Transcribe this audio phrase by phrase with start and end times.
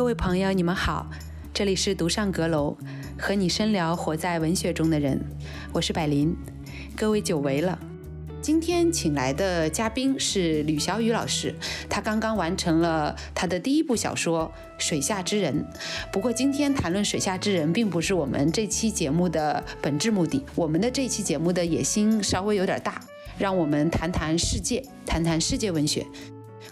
[0.00, 1.10] 各位朋友，你们好，
[1.52, 2.74] 这里是独上阁楼，
[3.18, 5.20] 和你深聊活在文学中的人，
[5.74, 6.34] 我是百林，
[6.96, 7.78] 各位久违了。
[8.40, 11.54] 今天请来的嘉宾是吕小雨老师，
[11.90, 14.50] 他刚刚完成了他的第一部小说
[14.82, 15.66] 《水下之人》。
[16.10, 23.02] 不过今天谈论《水下之人》并不是我们这期节目的本质目的，我们的这期节目的野心稍微有点大，
[23.36, 26.06] 让我们谈谈世界，谈谈世界文学。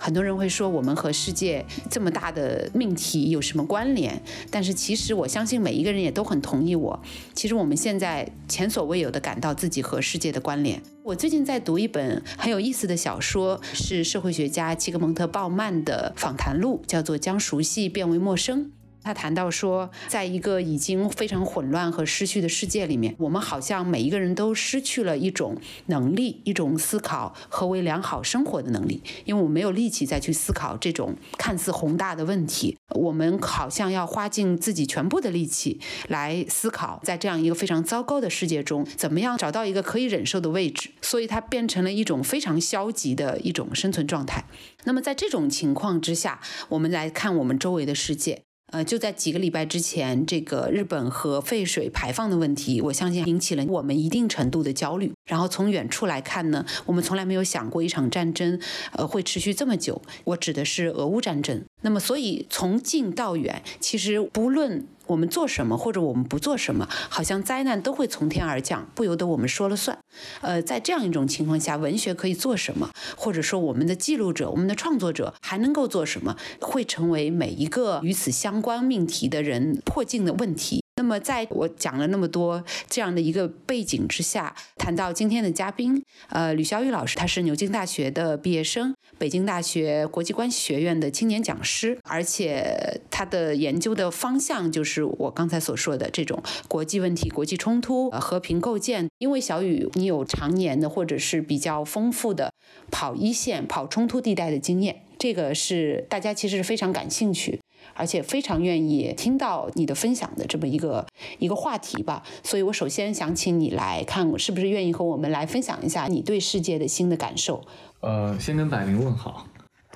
[0.09, 4.19] 很多人会说我们和世界这么大的命题有什么关联？
[4.51, 6.98] 但是其实我相信每一个人也都很同意我。
[7.34, 10.83] 其实我们现在前所未有的感到自己和世界的关联。
[11.03, 18.65] 我最近在读一本很有意思的小说，是社会学家齐格蒙特·鲍曼的访谈录，叫做《将熟悉变为陌生》。
[19.09, 25.56] 他谈到说，在一个已经非常混乱和失去的世界里面，我们好像每一个人都失去了一种
[25.87, 32.77] 能力，一种思考何为良好生活的能力，因为我们没有力气再去思考这种看似宏大的问题。
[32.91, 40.91] 我们好像要花尽自己全部的力气来思考，在这样一个非常糟糕的世界中，怎么样找到一个可以忍受的位置。
[41.01, 44.45] 所以它变成了一种非常消极的一种生存状态。
[44.84, 48.42] 那么在这种情况之下，我们来看我们周围的世界。
[48.70, 55.12] 呃，就在几个礼拜之前，这个日本核废水排放的问题，我相信引起了我们一定程度的焦虑。
[55.27, 58.61] 然后从远处来看呢，我们从来没有想过一场战争，
[58.92, 60.00] 呃，会持续这么久。
[60.24, 61.64] 我指的是俄乌战争。
[61.80, 64.86] 那么，所以从近到远，其实不论。
[65.09, 69.98] 我们做什么，或者我们不做什么，好像灾难都会从天而降，不由得我们说了算。
[70.41, 80.84] 呃，在这样一种情况下，文学可以做什么，或者说我们的记录者、我们的创作者还能够做什么，会成为每一个与此相关命题的人迫近的问题。
[80.99, 99.08] 那么，在我讲了那么多这样的一个背景之下，谈到今天的嘉宾，呃，吕小雨老师，他是牛津大学的毕业生，北京大学国际关系学院的青年讲师，而且他的研究的方向就是我刚才所说的这种国际问题、国际冲突、和平构建。
[99.19, 102.53] 因为小雨，你有常年的或者是比较丰富的
[102.91, 107.61] 跑一线、跑冲突地带的经验，这个是大家其实是非常感兴趣。
[107.98, 111.05] 而且非常愿意听到你的分享的这么一个
[111.39, 117.63] 一个话题吧，所以我首先想请你来看，是不是愿意和我们来分享一下你对世界的新的感受？
[118.01, 119.45] 呃，先跟百灵问好。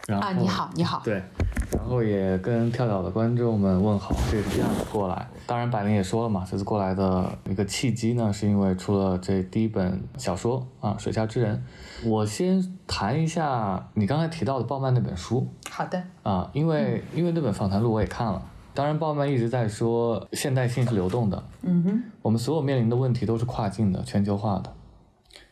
[0.08, 1.00] 啊，你好，你好。
[1.04, 1.22] 对，
[1.70, 4.60] 然后也跟跳岛的观众们问好，这次
[4.90, 5.28] 过来。
[5.46, 11.56] 当然，百灵也说了嘛，这次过来的一个契机呢，是因为出了这第一本小说啊，《水下之人》。
[12.04, 15.46] 我先谈一下你刚才提到的鲍曼那本书。
[15.70, 16.02] 好的。
[16.22, 18.42] 啊，因为因为那本访谈录我也看了。
[18.74, 21.44] 当然，鲍曼一直在说现代性是流动的。
[21.62, 22.02] 嗯哼。
[22.22, 24.72] 我们所有面临的问题都是跨境的、全球化的，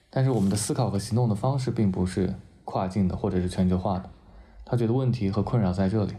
[0.08, 2.34] 但是我们的思考和行动的方式并不是
[2.64, 4.08] 跨境的或者是全球化的。
[4.64, 6.12] 他觉得问题和困扰在这里，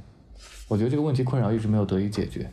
[0.68, 2.52] 我觉得这个问题困扰一直没有得以解决。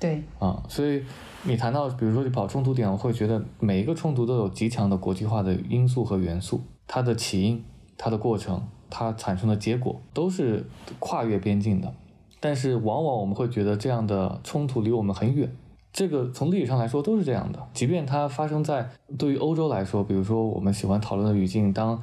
[0.00, 1.04] 对，啊，所以
[1.42, 6.60] 你谈到，比如说你跑冲突点，我会觉得每一个冲突都有极强的国际化的因素和元素，
[6.94, 7.64] 它的起因、
[7.96, 10.66] 它的过程、它产生的结果都是
[10.98, 11.90] 跨越边境的。
[12.38, 15.50] 但是往往我们会觉得这样的冲突离我们很远，
[15.90, 17.58] 这个从历史上来说都是这样的。
[17.72, 21.98] 即便它发生在对于欧洲来说，比如说我们喜欢讨论的语境，当。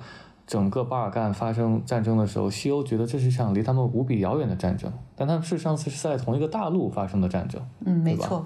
[0.47, 8.43] 整个巴尔干发生战争的时候，西欧觉得这是一场离他们无比遥远的战争，但他们是上次是在同一个大陆发生的战争，嗯，没错。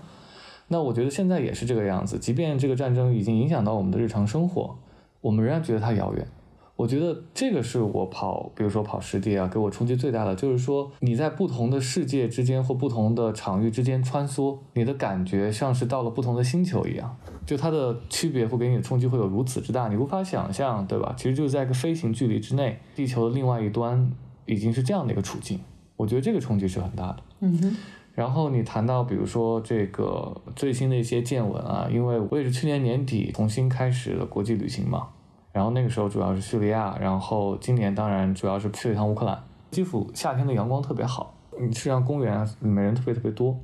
[0.68, 4.76] 那我觉得现在也是这个样子，即便这个战争已经影响到我们的日常生活，
[5.24, 6.28] 我们仍然觉得它遥远。
[6.76, 21.14] 我觉得这个是我跑，比如说跑实地啊，给我冲击最大的，就是说你在不同的世界之间或不同的场域之间穿梭，你的感觉像是到了不同的星球一样，就它的区别会给你的冲击会有如此之大，你无法想象，对吧？
[21.16, 24.12] 其实就是在一个飞行距离之内，地球的另外一端
[24.48, 25.60] 已经是这样的一个处境，
[25.96, 27.18] 我觉得这个冲击是很大的。
[27.42, 27.78] 嗯哼。
[28.16, 35.08] 然后你谈到，比如说这个最新的一些见闻啊，因为我也是去年年底重新开始了国际旅行嘛。
[35.54, 39.42] 然后那个时候主要是叙利亚，然后今年当然主要是去了一趟乌克兰。
[39.70, 43.56] 基辅夏天的阳光特别好，你实际上公园里面人特别特别多。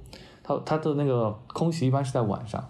[0.43, 2.63] 它它的那个空袭一般是在晚上，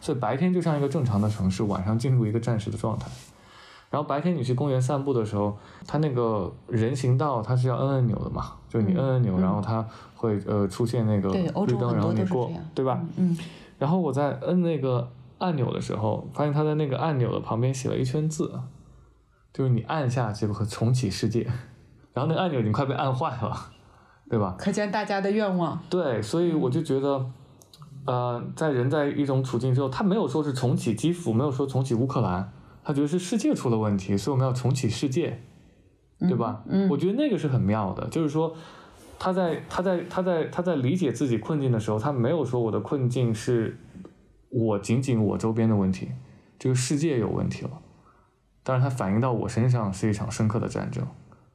[0.00, 3.06] 所以白天就像一个正常的城市，晚上进入一个战时的状态。
[3.90, 5.54] 然后白天你去公园散步的时候，
[5.86, 9.86] 它那个人行道它是要摁按钮的嘛，就是你摁按钮，然后它
[10.16, 12.98] 会呃出现那个绿灯，然后你过，对吧？
[13.16, 13.36] 嗯。
[13.78, 15.10] 然后我在摁那个。
[15.42, 18.60] 按钮的时候，发现他在那个按钮的旁边写了一圈字，
[19.52, 21.42] 就是你按下就会重启世界。
[22.14, 23.54] 然后那个按钮已经快被按坏了，
[24.30, 24.54] 对吧？
[24.58, 25.78] 可见大家的愿望。
[25.90, 27.26] 对，所以我就觉得，
[28.06, 32.52] 呃，在人在一种处境之后，他没有说是重启基辅，没有说重启乌克兰，
[32.84, 35.42] 他觉得是世界出了问题，所以我们要重启世界，
[36.20, 36.62] 对吧？
[36.68, 38.54] 嗯，我觉得那个是很妙的，就是说。
[39.24, 43.78] 他在他在他在他在理解自己困境的时候，他没有说我的困境是
[44.52, 46.10] 我仅仅我周边的问题，
[46.58, 47.80] 这个世界有问题了。
[48.62, 51.04] 但是它反映到我身上是一场深刻的战争，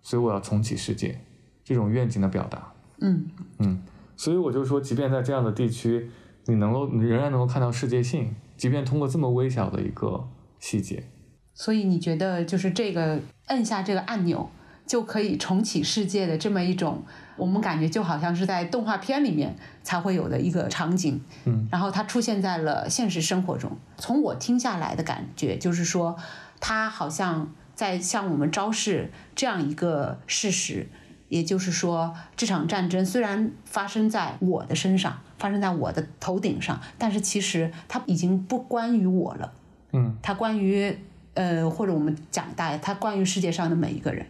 [0.02, 1.22] 所以我要重启世界，
[1.64, 2.74] 这种愿景的表达。
[3.00, 3.28] 嗯
[3.60, 3.82] 嗯，
[4.16, 6.10] 所以我就说，即便在这样的地区，
[6.48, 10.28] 你能够你仍然能够看到世界性，即便通过这么微小的一个
[10.60, 11.04] 细节。
[11.54, 14.50] 所以你觉得就是这个摁下这个按钮
[14.88, 17.04] 就可以重启世界的这么一种，
[17.36, 21.22] 我们感觉就好像是在动画片里面才会有的一个场景。
[21.44, 23.78] 嗯，然后它出现在了现实生活中。
[23.98, 26.18] 从我听下来的感觉就是说，
[26.60, 30.88] 它好像在向我们昭示这样一个事实，
[31.28, 39.52] 也就是说，这场战争虽然发生在我的身上，发生在我的头顶上，但是其实它已经不关于我了。
[39.92, 40.98] 嗯，它关于
[41.34, 44.26] 呃，或者我们讲大，它关于世界上的每一个人。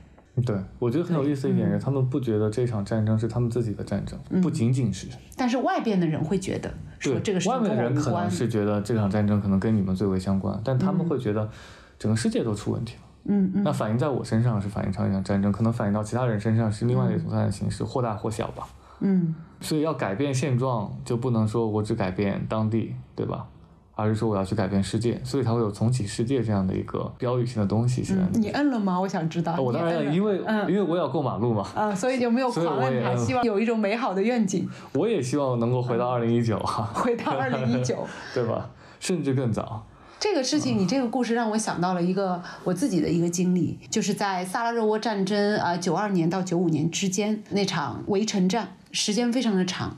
[0.46, 5.08] 对，我觉得很有意思一点是，他们不觉得这场战争是他们自己的战争，不仅仅是。
[5.36, 8.30] 但是外边的人会觉得说，这个事外面的人可能。
[8.30, 11.50] 是觉得这场战争可能跟你们最为相关，但他们会觉得
[11.98, 13.02] 整个世界都出问题了。
[13.30, 18.68] 嗯嗯那反映在我身上是反映成一场战争，可能反映到其他人身上是另外一种战的形式，或大或小吧。
[19.00, 23.48] 嗯所以要改变现状，就不能说我只改变当地，对吧？
[23.98, 28.04] 而是说我要去改变世界，所以才会有重启世界这样的一个标语性的东西。
[28.04, 29.00] 现在、嗯，你摁了吗？
[29.02, 29.54] 我想知道。
[29.54, 33.16] 啊我当然了，你摁了因为、嗯因为我也要过马路嘛，啊，所以就没有 狂摁它？
[33.18, 38.08] 希望有一种美好的愿景， 我也希望能够回到二零一九哈， 回到二零一九。
[38.34, 38.70] 对吧？
[39.00, 39.84] 甚至更早。
[40.20, 49.96] 这个事情，你这个故事让我想到了一个我自己的一个经历，就是在萨拉热窝战争啊，九二年到九五年之间那场围城战，时间非常的长。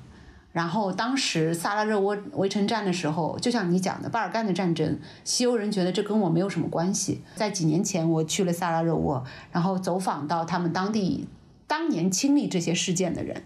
[0.59, 7.23] 然后当时萨拉热窝围城战的时候，就像你讲的巴尔干的战争，西欧人觉得这跟我没有什么关系。
[7.33, 9.23] 在几年前，我去了萨拉热窝，
[9.53, 11.29] 然后走访到他们当地
[11.65, 13.43] 当年亲历这些事件的人，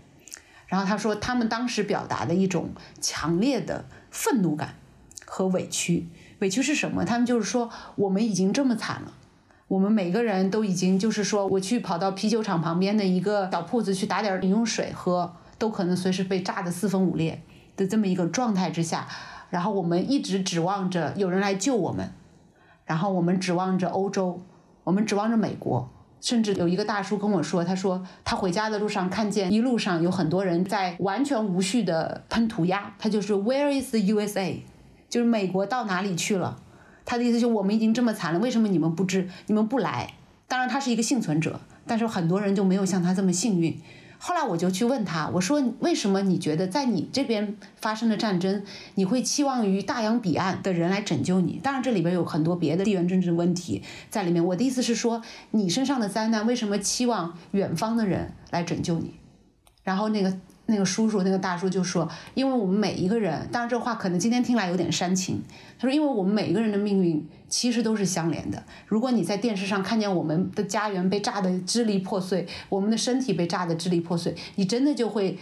[0.66, 4.74] 然后他说他们当时表达的一种强烈的愤怒感
[5.24, 6.08] 和委屈。
[6.40, 7.06] 委屈是什么？
[7.06, 9.14] 他们就是说，我们已经这么惨了，
[9.68, 17.42] 我们每个人都已经就是说，我去跑到啤酒厂旁边的一个小铺子去打点饮用水喝，都可能随时被炸得四分五裂
[17.78, 19.08] 的这么一个状态之下，
[19.50, 22.12] 然后我们一直指望着有人来救我们，
[22.86, 24.42] 然后我们指望着欧洲，
[24.84, 25.90] 我们指望着美国。
[26.20, 34.58] 甚至有一个大叔跟我说，他说他回家的路上看见一路上有很多人在完全无序的喷涂鸦，他就说 Where is the USA？
[35.08, 36.58] 就是美国到哪里去了？
[37.06, 40.16] 他的意思就是我们已经这么惨了，为什么你们不知你们不来？
[40.50, 43.80] 当然他是一个幸存者，但是很多人就没有像他这么幸运。
[44.26, 48.64] 后来我就去问他，我说为什么你觉得在你这边发生的战争，
[48.96, 51.60] 你会期望于大洋彼岸的人来拯救你？
[51.62, 54.46] 当然这里边有很多别的地缘政治问题在里面。
[54.46, 55.22] 我的意思是说，
[55.52, 59.16] 你身上的灾难为什么期望远方的人来拯救你？
[59.84, 60.34] 然后那个
[60.68, 65.42] 那个叔叔那个大叔就说，因为我们每一个人，当然这话可能今天听来有点煽情。
[65.78, 68.64] 他说，因为我们每一个人的命运其实都是相连的。
[68.88, 75.38] 如果你在电视上看见我们的家园被炸得支离破碎，我们的身体被炸得支离破碎，你真的就会，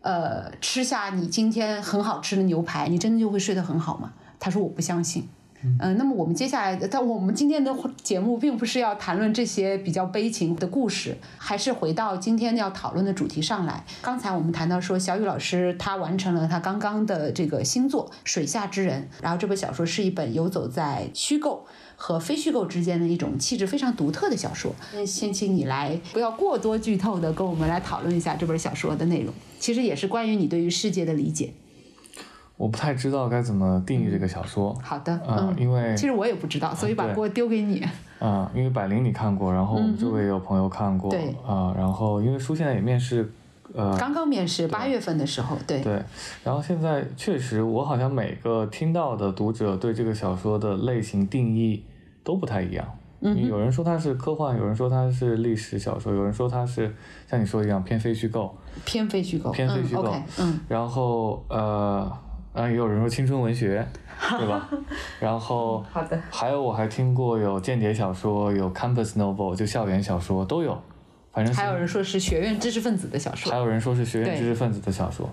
[0.00, 4.14] 呃，吃下你今天很好吃的牛排，你真的就会睡得很好吗？
[4.38, 5.28] 他说我不相信。
[5.62, 13.84] 嗯、那么我们接下来，但我们今天的节目并不是要谈论这些比较悲情的故事，还是回到今天要讨论的主题上来。
[14.00, 24.74] 刚才我们谈到说，小雨老师他完成了他刚刚的这个新作《水下之人》，然后这本小说是一本游走在虚构和非虚构之间的一种气质非常独特的小说。
[24.94, 31.52] 那先请你来，不要过多剧透的跟我们来讨论一下这本小说的内容，其实也是关于你对于世界的理解。
[32.60, 34.78] 我不太知道该怎么定义这个小说。
[34.82, 37.82] 好的，啊、嗯，因为其实我也不知道，所以把锅丢给你。
[38.18, 41.34] 啊、因为百灵你看过，然后我们周围也有朋友看过，嗯对。
[41.46, 43.32] 啊、然后因为书现在也面试，
[43.72, 46.02] 呃，刚刚面试，八月份的时候，对，对，
[46.44, 51.82] 然后现在确实，我好像每个听到的读者对这个小说的类型定义
[52.22, 52.86] 都不太一样。
[53.22, 56.94] 嗯有人说它是科幻，有人说它是历史小说，有人说它是
[57.26, 62.10] 像你说一样偏非虚构，偏非虚构，偏非虚构嗯，然后呃，
[62.52, 63.86] 啊，也有人说青春文学，
[64.38, 64.68] 对吧？
[65.20, 70.76] 然后好的，还有我还听过有间谍小说，有 campus novel，就校园小说都有，
[71.32, 75.30] 反正还有人说是学院知识分子的小说还，有人说是学院知识分子的小说，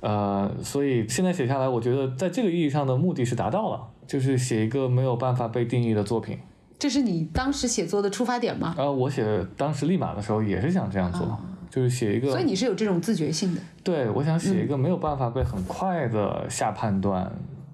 [0.00, 6.38] 呃，所以现在写下来，我觉得在这个意义上的目的是达到了，就是写一个没有办法被定义的作品。
[6.78, 8.74] 这是你当时写作的出发点吗？
[8.78, 9.24] 呃，我写
[9.56, 17.30] 当时立马的时候也是想这样做，就是写一个哦所以，你是有这种自觉性的，对我想写一个没有办法被很快的下判断，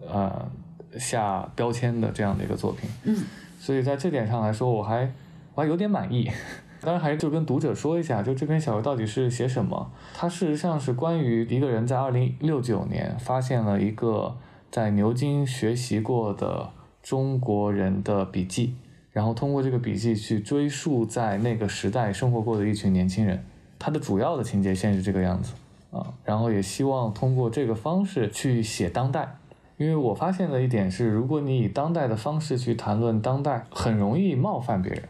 [0.09, 0.51] 呃，
[0.99, 2.89] 下标签的这样的一个作品。
[3.05, 3.17] 嗯，
[3.61, 5.13] 所以在这点上来说，我还
[5.55, 6.31] 我还有点满意。
[6.81, 9.91] 当然还是就跟读者说一下，就这篇小说到底是写什么？
[10.15, 14.37] 它事实上是关于一个人在二零六九年发现了一个
[14.71, 16.69] 在牛津学习过的
[17.03, 18.75] 中国人的笔记，
[19.15, 23.43] 然后通过这个笔记去追溯在那个时代生活过的一群年轻人。
[23.79, 25.55] 它的主要的情节线是这个样子
[25.91, 29.37] 啊，然后也希望通过这个方式去写当代。
[29.77, 35.03] 因为我发现了一点是，如果你以当代的方式去谈论当代，很容易冒犯别人，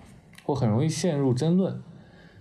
[0.45, 1.81] 或很容易陷入争论。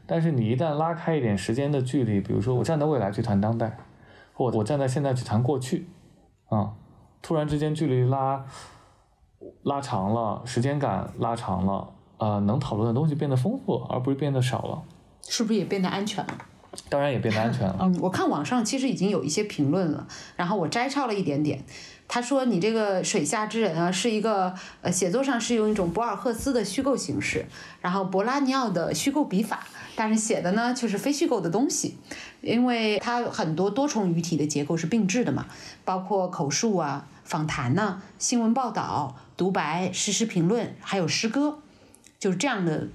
[0.05, 3.77] 但是你一旦拉开一点时间的距离，比如说我站在未来去谈当代，
[4.33, 5.87] 或我站在现在去谈过去，
[6.49, 6.73] 啊，
[7.21, 8.45] 突然之间距离拉
[9.63, 14.81] 拉长了，时间感拉长了，呃，能讨论的东西变得丰富，而不是变得少了。
[15.27, 16.37] 是不是也变得安全了？
[16.89, 17.77] 当然也变得安全了。
[17.81, 21.63] 嗯，我看网上其实已经有一些评论了，然后我摘抄了一点点。
[22.05, 27.45] 他说：“你这个水下之人啊，是一个呃，写作上是用一种博尔赫斯的虚构形式，
[27.81, 31.97] 然后博拉尼奥的虚构笔法，但是写的呢却是非虚构的东西，
[32.41, 35.45] 因为它很多多重语体的结构是并置的嘛，
[35.85, 41.59] 包括口述啊、访谈呐、新闻报道、独白、实时评论，还有诗歌，
[42.19, 42.87] 就是这样的。”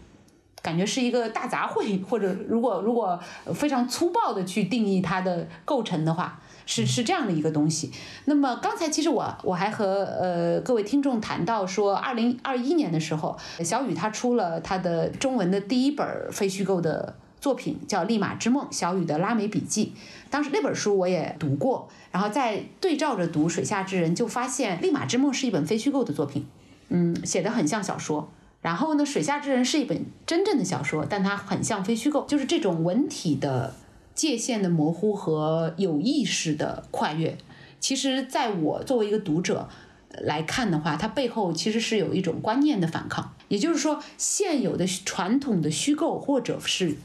[0.60, 3.18] 感觉是一个大杂烩，或者如果如果
[3.54, 7.92] 非常粗暴的去定义它的构成的话，是是这样的一个东西。
[8.24, 19.92] 那么刚才其实我我还和呃各位听众谈到说，二零二一年的时候，小雨他出了他的中文的第一本非虚构的作品，叫《立马之梦：小雨的拉美笔记》。
[20.30, 26.46] 当时那本书我也读过，然后再对照着读《水下之人》，就发现《立马之梦》是一本非虚构的作品，
[26.88, 28.30] 嗯，写的很像小说。
[28.60, 33.74] 然后呢，《水下之人》是一本真正的小说，但它很像非虚构，就是这种文体的
[34.14, 37.38] 界限的模糊和有意识的跨越。
[37.78, 39.68] 其实，在我作为一个读者
[40.10, 43.32] 来看的话，它背后其实是有一种观念的反抗。
[43.46, 46.96] 也就是说，现有的传统的虚构或者是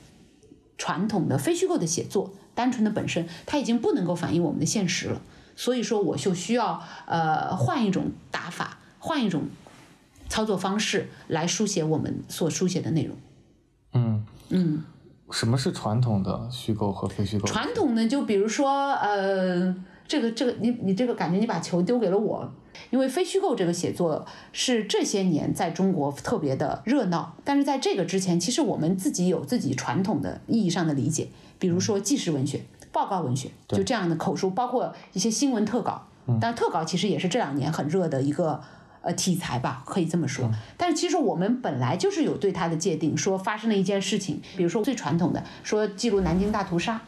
[0.78, 5.22] 传统的非虚构的写作，单纯的本身，它已经不能够反映我们的现实了。
[5.56, 9.44] 所以说，我就需要呃换一种打法，换一种。
[10.30, 13.16] 操作方式来书写我们所书写的内容。
[13.94, 14.84] 嗯嗯，
[15.30, 17.46] 什么是传统的虚构和非虚构？
[17.46, 19.76] 传统的就比如说，呃，
[20.08, 22.52] 这个这个，你你这个感觉你把球丢给了我，
[22.90, 31.28] 因为非虚构这个写作是这些年在中国特别的热闹，但是在这个之前，其实我们自己有自己传统的意义上的理解，
[31.60, 32.62] 比如说纪实文学、
[32.92, 36.08] 报告文学，就这样的口述，包括一些新闻特稿。
[36.40, 38.62] 但特稿其实也是这两年很热的一个。
[39.06, 40.50] 呃，题材吧，可以这么说。
[40.78, 47.02] 但是其实我们本来就是有对它的界定，说发生了一件事情，比如说最传统的，说记录南京大屠杀，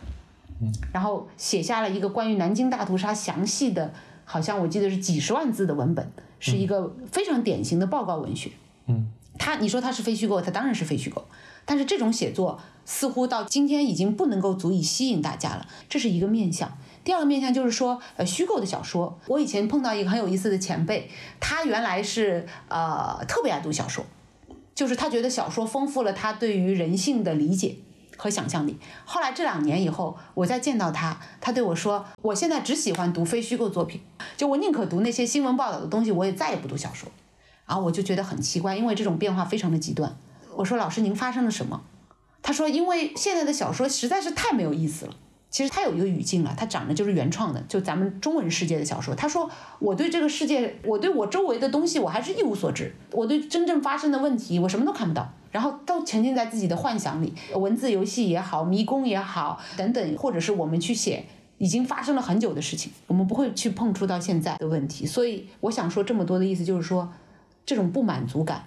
[0.91, 3.93] 然后写下了一个关于南京大屠杀详细的，
[4.25, 8.51] 好像我记得是几十万字的文本，是一个非常典型的报告文学。
[8.88, 9.08] 嗯，
[9.39, 11.25] 它你说它是非虚构，它当然是非虚构。
[11.67, 16.77] 但是这种写作似乎到今天已经不能够足以吸引大家了，这是一个面相。
[17.03, 19.20] 第二个面向就是说，呃，虚构的小说。
[19.27, 24.05] 我以前碰到一个很有意思的前辈，他原来是呃特别爱读小说，
[24.75, 27.77] 就是他觉得小说丰富了他对于人性的理解
[28.17, 28.79] 和想象力。
[29.05, 34.01] 后来这两年以后，我再见到他，他对我说：“我现在只喜欢读非虚构作品，
[34.38, 37.10] 就我宁可读那些新闻报道的东西，我也再也不读小说。”
[37.67, 40.15] 然后我就觉得很奇怪，因为这种变化非常的极端。
[40.55, 41.81] 我说：“老师，您发生了什么？”
[42.41, 45.15] 他说：“因为现在的小说实在是太没有意思了。”
[45.49, 49.15] 其实他有一个语境了，他讲的就是原创的，就咱们中文世界的小说。
[49.15, 49.49] 他说
[49.79, 52.93] ：“我对这个世界，我对我周围的东西，我还是一无所知。
[53.11, 55.31] 我对真正发生的问题，我什么都看不到。
[55.51, 61.23] 然后都沉浸在自己的幻想里，文字游戏也好，迷宫也好，等等，或者是我们去写
[61.57, 65.05] 已经发生了很久的事情，我们不会去碰触到现在的问题。
[65.05, 67.09] 所以我想说这么多的意思，就是说
[67.65, 68.65] 这种不满足感，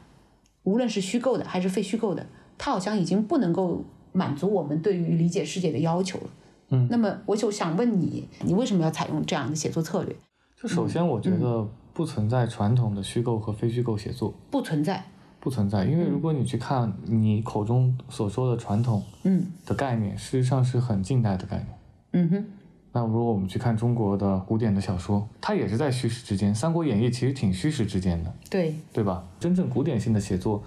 [0.62, 6.30] 无论是虚构的还是非虚构的，它好像已经不能够满足我们对于理解世界的要求了。”
[6.70, 10.14] 嗯，那么我就想问你，你为什么要采用这样的写作策略？
[10.60, 15.04] 就首先，我觉得不存在传统的虚构和非虚构写作，不存在，
[15.40, 15.84] 不存在。
[15.84, 21.68] 因为如果你去看你口中所说的传统，嗯，的概念，事实上是很近代的概念。
[22.12, 22.44] 嗯哼。
[22.90, 29.22] 那如果我们去看中国的古典的小说，它也是在虚实之间，《三国演义》其实挺虚实之间的，对，对吧？
[29.38, 30.64] 真正古典性的写作，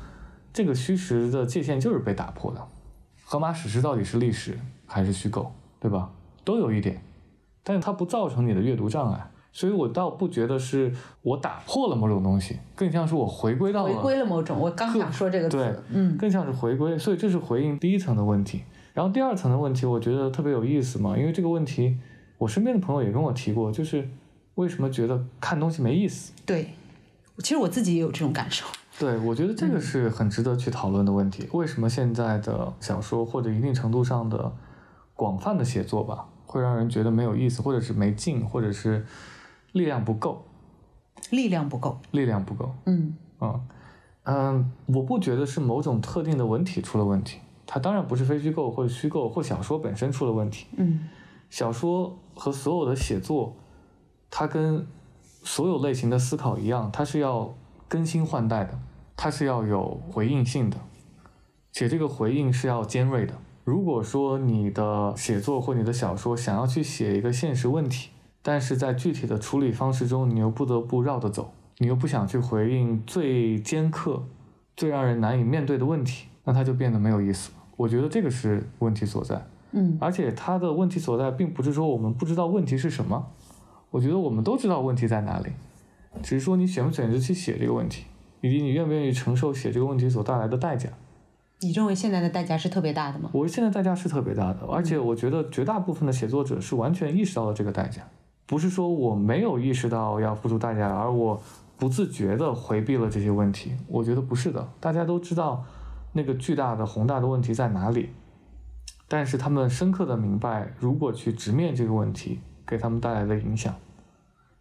[0.54, 2.66] 这个虚实的界限就是被打破的。
[3.26, 5.52] 荷马史诗到底是历史还是虚构？
[5.82, 6.10] 对吧？
[6.46, 7.04] 都有一点，
[7.64, 14.58] 但是它不造成你的阅读障碍，所以我倒不觉得是我打破了某种东西，更像是我回归到了回归了某种。
[14.58, 16.98] 我刚想说这个词，嗯，更像是回归。
[16.98, 18.62] 所以这是回应第一层的问题。
[18.94, 21.98] 然后第二层的问题，我觉得特别有意思嘛，因为这个问题，
[22.38, 24.08] 我身边的朋友也跟我提过，就是
[24.56, 26.34] 为什么觉得看东西没意思？
[26.46, 26.74] 对，
[27.38, 28.66] 其实我自己也有这种感受。
[29.00, 31.48] 对，我觉得这个是很值得去讨论的问题。
[31.54, 34.52] 为什么现在的小说或者一定程度上的
[35.22, 39.06] 广泛的写作吧，会让人觉得没有意思，或者是没劲，或者是
[39.72, 40.44] 力量不够？
[41.30, 42.00] 力量不够。
[42.10, 42.74] 力量不够。
[42.88, 43.62] 嗯嗯
[44.24, 47.38] 嗯，我不觉得是某种特定的文体出了问题，
[47.68, 50.66] 它当然不是非虚构或者虚构或小说本身出了问题。
[50.78, 51.08] 嗯
[51.52, 53.56] 小说和所有的写作，
[54.32, 54.88] 它跟
[55.44, 57.54] 所有类型的思考一样，它是要
[57.88, 58.80] 更新换代的，
[59.16, 60.78] 它是要有回应性的，
[61.72, 63.36] 且这个回应是要尖锐的。
[63.72, 68.10] 如果说你的写作或你的小说想要去写一个现实问题，
[68.42, 74.24] 但是在具体的处理方式中，你又不得不绕着走，你又不想去回应最尖刻、
[74.76, 77.64] 最让人难以面对的问题，那它就变得没有意思了。
[77.78, 79.42] 我觉得这个是问题所在。
[79.72, 83.26] 嗯而且它的问题所在，并不是说我们不知道问题是什么，
[83.92, 85.52] 我觉得我们都知道问题在哪里，
[86.22, 88.04] 只是说你选不选择去写这个问题，
[88.42, 90.90] 以及你愿不愿意承受写这个问题所带来的代价。
[91.64, 93.30] 你认为现在的代价是特别大的吗？
[93.34, 98.02] 我现在代价是特别大的，而且我觉得绝大部分的写作者是完全意识到了这个代价，
[98.48, 101.40] 不是说我没有意识到要付出代价，而我
[101.78, 103.74] 不自觉地回避了这些问题。
[103.88, 105.64] 我觉得不是的，大家都知道
[106.14, 108.10] 那个巨大的宏大的问题在哪里，
[109.08, 113.76] 但是他们深刻地明白，如果去直面这个问题给他们带来的影响，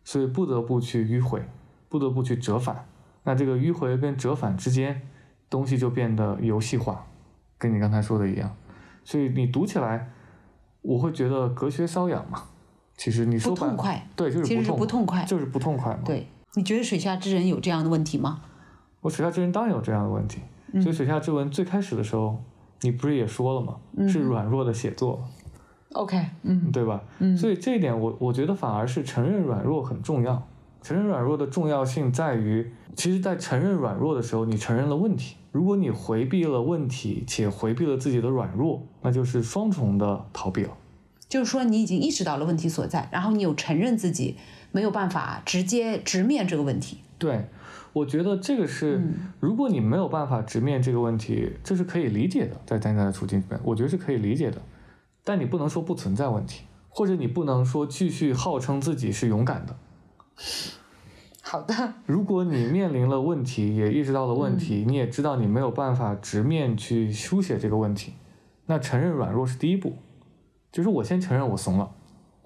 [0.04, 1.42] 所以不得不去迂回，
[1.88, 2.84] 不得不去折返。
[3.24, 5.00] 那这个迂回跟折返之间，
[5.50, 7.04] 东西就变得游戏化，
[7.58, 8.50] 跟你刚才说的一样。
[9.04, 10.08] 所以你读起来，
[10.80, 12.44] 我会觉得隔靴搔痒嘛。
[12.96, 15.24] 其实你说不痛快，对，就是其实不不痛快。
[15.24, 18.42] 就是不痛快嘛。，对，你觉得水下之人有这样的问题吗？
[19.00, 20.40] 我水下之人当然有这样的问题。
[20.72, 22.40] 嗯所以水下之文最开始的时候，
[22.82, 23.76] 你不是也说了吗？
[23.96, 25.20] 嗯是软弱的写作
[25.94, 27.00] ，OK，嗯对吧？
[27.18, 30.46] 嗯所以这一点我我觉得反而是承认软弱很重要。
[30.82, 35.36] 承认软弱的重要性在于，其实，在承认软弱的时候，你承认了问题。
[35.52, 40.70] 如果你回避了问题，且回避了自己的软弱，那就是双重的逃避了。
[41.28, 44.36] 就是说你已经意识到了问题所在，然后你有承认自己
[44.72, 46.98] 没有办法直接直面这个问题。
[47.18, 47.46] 对，
[47.92, 54.60] 我觉得这个是，嗯如果你没有办法直面这个问题，这是可以理解的，在现在的处境里面，我觉得是可以理解的。
[55.22, 59.76] 但你不能说不存在问题，或者你不能说继续号称自己是勇敢的。
[61.42, 68.14] 好的，如果你面临了问题，也意识到了问题，你也知道你没有办法直面去书写这个问题，
[68.66, 69.94] 那承认软弱是第一步，
[70.70, 71.90] 就是我先承认我怂了，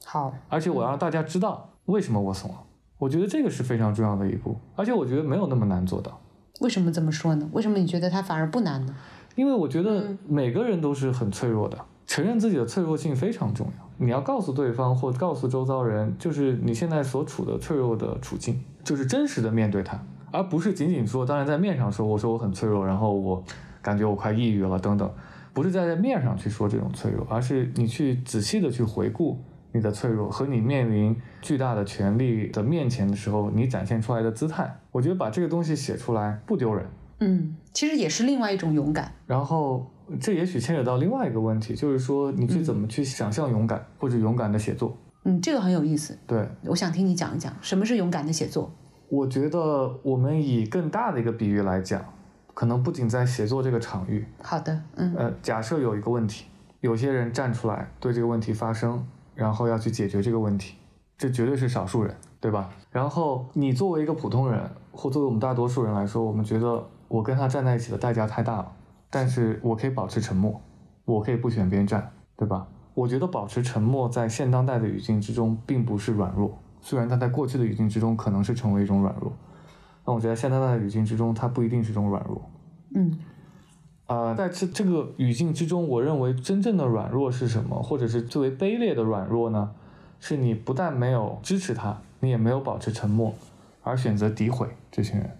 [0.04, 2.62] 好，而且我要让大家知道为什么我怂了。
[2.96, 6.18] 我觉得这个是非常重要的一步，而且我觉得没有那么难做到。
[6.60, 7.46] 为什么这么说呢？
[7.52, 8.94] 为什么你觉得它反而不难呢？
[9.34, 11.76] 因为我觉得每个人都是很脆弱的，
[12.06, 13.83] 承认自己的脆弱性非常重要。
[13.96, 19.98] 你要告诉对方或告诉周遭人，就是你现在所处的脆弱的处境，就是真实的面对它，
[20.32, 23.42] 而不是仅仅说，当然在面上说，我说我很脆弱，然后我
[23.80, 25.10] 感觉我快抑郁了等等，
[25.52, 29.38] 不是在面上去说这种脆弱，而是你去仔细的去回顾
[29.72, 34.80] 你的脆弱和你面临巨大的权力的面前的时候，你展现出来的姿态。
[34.92, 36.86] 我觉得把这个东西写出来不丢人。
[37.20, 39.12] 嗯，其实也是另外一种勇敢。
[39.26, 39.90] 然后
[40.20, 44.96] 这也许牵扯到另外一个问题，就是说你去怎么去想象勇敢、或者勇敢的写作。
[45.24, 48.70] 嗯，这个很有意思，对，我想听你讲一讲什么是勇敢的写作。
[49.08, 52.04] 我觉得我们以更大的一个比喻来讲，
[52.52, 56.44] 可能不仅在写作这个场域，好的，嗯呃，假设有一个问题，
[56.80, 60.76] 有些人站出来对这个问题发声，然后要去解决这个问题，
[61.16, 62.68] 这绝对是少数人，对吧？
[62.90, 64.60] 然后你作为一个普通人，
[64.92, 68.72] 或作为我们大多数人来说，我们觉得我跟他站在一起的代价太大了，
[69.14, 70.60] 但是我可以保持沉默，
[71.04, 72.66] 我可以不选边站，对吧？
[72.94, 79.32] 我觉得保持沉默在现当代的语境之中并不是软弱，虽然它在过去的语境之中可能是成为一种软弱，
[80.04, 82.42] 但我觉得现当代的语境之中，它不一定是一种软弱。
[82.96, 83.16] 嗯
[84.08, 89.70] 呃，在这这个语境之中，我认为真正的软弱是什么，或者是最为卑劣的软弱呢？
[90.18, 93.32] 是你不但没有支持他，你也没有保持沉默，
[93.82, 95.30] 而选择诋毁这些人。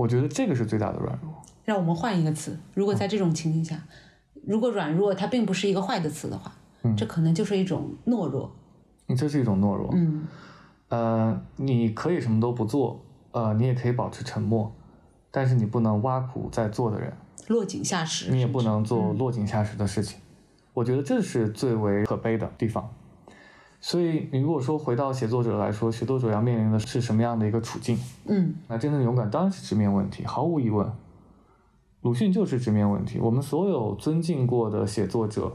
[0.00, 1.30] 我觉得这个是最大的软弱。
[1.64, 3.78] 让我们换一个词，如果在这种情境下，
[4.46, 8.50] 如果软弱它并不是一个坏的词的话，嗯这可能就是一种懦弱。
[9.06, 9.90] 你这是一种懦弱。
[9.92, 10.26] 嗯
[10.88, 14.72] 呃，你可以什么都不做，呃，你也可以保持沉默，
[15.30, 17.12] 但是你不能挖苦在做的人，
[17.48, 20.18] 落井下石，你也不能做嗯落井下石的事情。
[20.72, 22.88] 我觉得这是最为可悲的地方。
[23.80, 27.98] 所以，你如果说回到写作者来说，写作者要面临的是什么样的一个处境？
[28.26, 30.86] 嗯那真正的勇敢当然是直面问题，毫无疑问。
[32.02, 33.18] 鲁迅就是直面问题。
[33.18, 35.52] 我们所有尊敬过的写作者，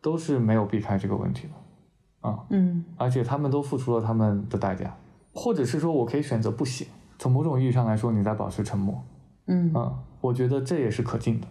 [0.00, 4.96] 都是没有避开这个问题的，啊，嗯而且他们都付出了他们的代价，
[5.34, 6.86] 或者是说我可以选择不写。
[7.18, 9.02] 从某种意义上来说，你在保持沉默，
[9.46, 11.46] 嗯啊，我觉得这也是可敬的。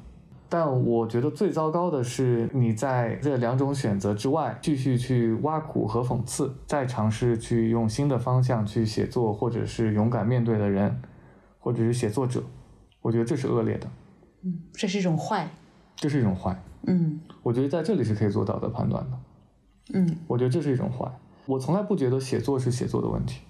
[0.50, 11.02] 但我觉得最糟糕的是，你在这两种选择之外，继续去挖苦和讽刺，再尝试去用新的方向去写作，或者是勇敢面对的人，
[11.60, 12.42] 或者是写作者，
[13.02, 13.88] 我觉得这是恶劣的，
[14.44, 15.50] 嗯，这是一种坏。
[15.96, 16.58] 这是一种坏。
[16.86, 19.18] 嗯我觉得在这里是可以做到的判断的。
[19.94, 21.12] 嗯我觉得这是一种坏。
[21.46, 23.42] 我从来不觉得写作是写作的问题，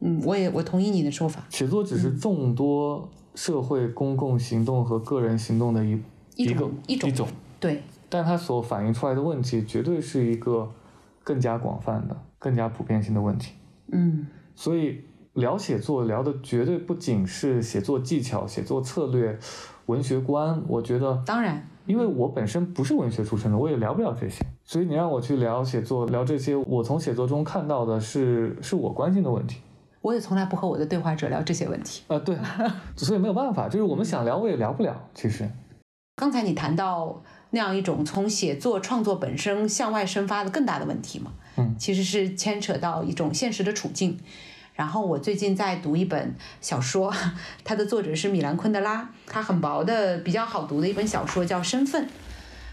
[0.00, 6.00] 嗯，我也我同意你的说法，写作只是众多社会公共行动和个人行动的一
[6.36, 7.26] 一个种一种一种，
[7.58, 10.70] 对，但它所反映出来的问题绝对是一个
[11.24, 13.54] 更加广泛的、更加普遍性的问题。
[13.90, 19.38] 嗯所以聊写作聊的绝对不仅是写作技巧、写作策略、
[19.86, 20.62] 文学观。
[20.66, 24.44] 我觉得，当然，因为我本身不是文学出身的，我也聊不了这些。
[24.64, 29.60] 所以你让我去聊写作、聊这些，我从写作中看到的是是我关心的问题。
[30.00, 32.02] 我也从来不和我的对话者聊这些问题。
[32.08, 32.38] 啊、对，
[32.96, 34.96] 所以没有办法，就是我们想聊，我也聊不了。
[35.12, 35.46] 其实，
[36.16, 44.18] 刚才你谈到那样一种从写作创作本身向外生发的更大的问题嘛，嗯其实是牵扯到一种现实的处境。
[44.74, 47.12] 然后我最近在读一本小说，
[47.64, 52.04] 它的作者是米兰昆德拉，它很薄的比较好读的一本小说叫《身份》。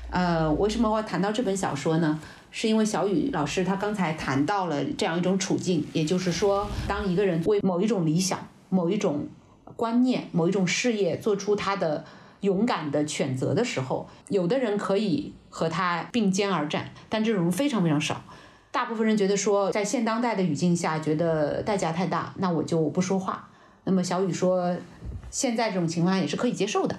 [0.10, 2.18] 呃，为什么我谈到这本小说呢？
[2.50, 9.28] 是因为小雨老师他刚才谈到了这样一种处境，也就是说，当一个人为某一种理想、某一种
[9.76, 12.06] 观念、某一种事业做出他的
[12.44, 18.22] 勇敢的选择的时候，有的人可以和他并肩而战，但这种人非常非常少。
[18.70, 23.48] 大部分人觉得说，在现当代的语境下，觉得代价太大，那我就不说话。
[23.86, 24.76] 那么小雨说，
[25.30, 26.96] 现在这种情况也是可以接受的。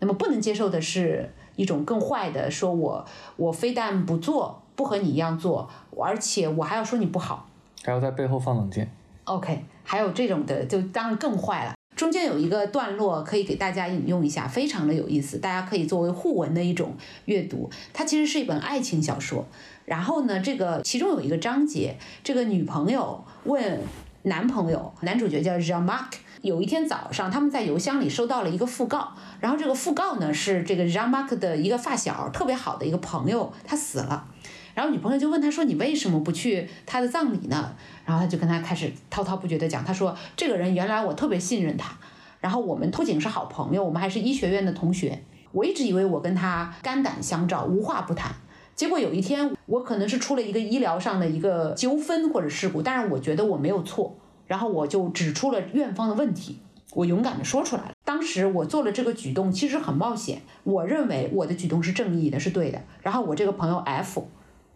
[0.00, 3.04] 那么不能接受的是一种更坏的，说我
[3.36, 7.48] 我非但不做，不和你一样做，而且我还要说你不好。
[7.84, 8.92] 还要在背后放冷箭。
[9.24, 11.74] OK，还有这种的，就当然更坏了。
[12.02, 17.70] 中间有一个段落可以给大家引用一下，非常的有意思，大家可以作为互文的一种阅读。
[17.92, 19.46] 它其实是一本爱情小说。
[19.84, 23.78] 然后呢，这个其中有一个章节，这个女朋友问
[24.22, 26.14] 男朋友，男主角叫 Jean-Marc。
[26.40, 34.26] 有一天早上，他们在邮箱里收到了一个讣告，然后这个讣告呢是这个 Jean-Marc 的一个发小，特别好的一个朋友，他死了。
[34.74, 37.74] 然后女朋友就问他说：“你为什么不去他的葬礼呢？”
[38.06, 41.94] 然后他就跟他开始滔滔不绝地讲，他说：“这个人原来我特别信任他，
[42.40, 45.22] 然后我们不仅是好朋友，我们还是医学院的同学。
[45.52, 48.34] 我一直以为我跟他肝胆相照，无话不谈。
[48.74, 56.58] 结果有一天，我可能是出了一个医疗上的一个纠纷或者事故，但是我觉得我没有错，然后我就指出了院方的问题，
[56.94, 57.92] 我勇敢地说出来了。
[58.06, 62.80] 当时我做了这个举动，其实很冒险，我认为我的举动是正义的，是对的。
[63.02, 64.26] 然后我这个朋友 F。”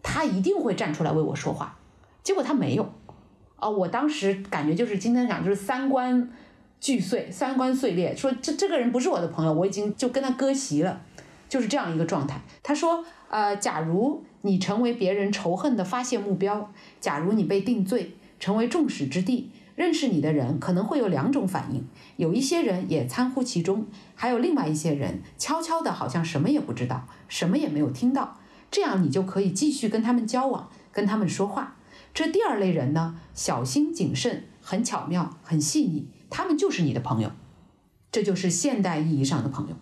[0.09, 1.77] 他一定会站出来为我说话，
[2.23, 2.89] 结果他没有，
[3.57, 6.31] 啊、我当时感觉就是今天讲就是三观
[6.81, 11.01] 俱碎，三观碎裂，说这这个人不是我的朋友，我已经就跟他割席了，
[11.49, 12.41] 就是这样一个状态。
[12.63, 21.85] 他说，呃，假如你成为别人仇恨的发泄目标，假如你被定罪，成为众矢之的，认识你的人可能会有两种反应，
[22.17, 28.39] 有一些人也参乎其中，还有另外一些人悄悄的，好像什么也不知道，什么也没有听到。
[28.77, 31.77] 这样你就可以继续跟他们交往，跟他们说话。
[32.13, 37.31] 这第二类人呢，小心谨慎，很巧妙，很细腻，他们就是你的朋友，
[38.13, 39.77] 这就是现代意义上的朋友。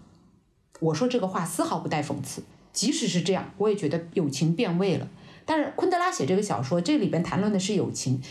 [0.79, 5.09] 我说这个话丝毫不带讽刺，即使是这样，我也觉得友情变味了。
[5.45, 8.23] 但是昆德拉写这个小说，这里边谈论的是友情。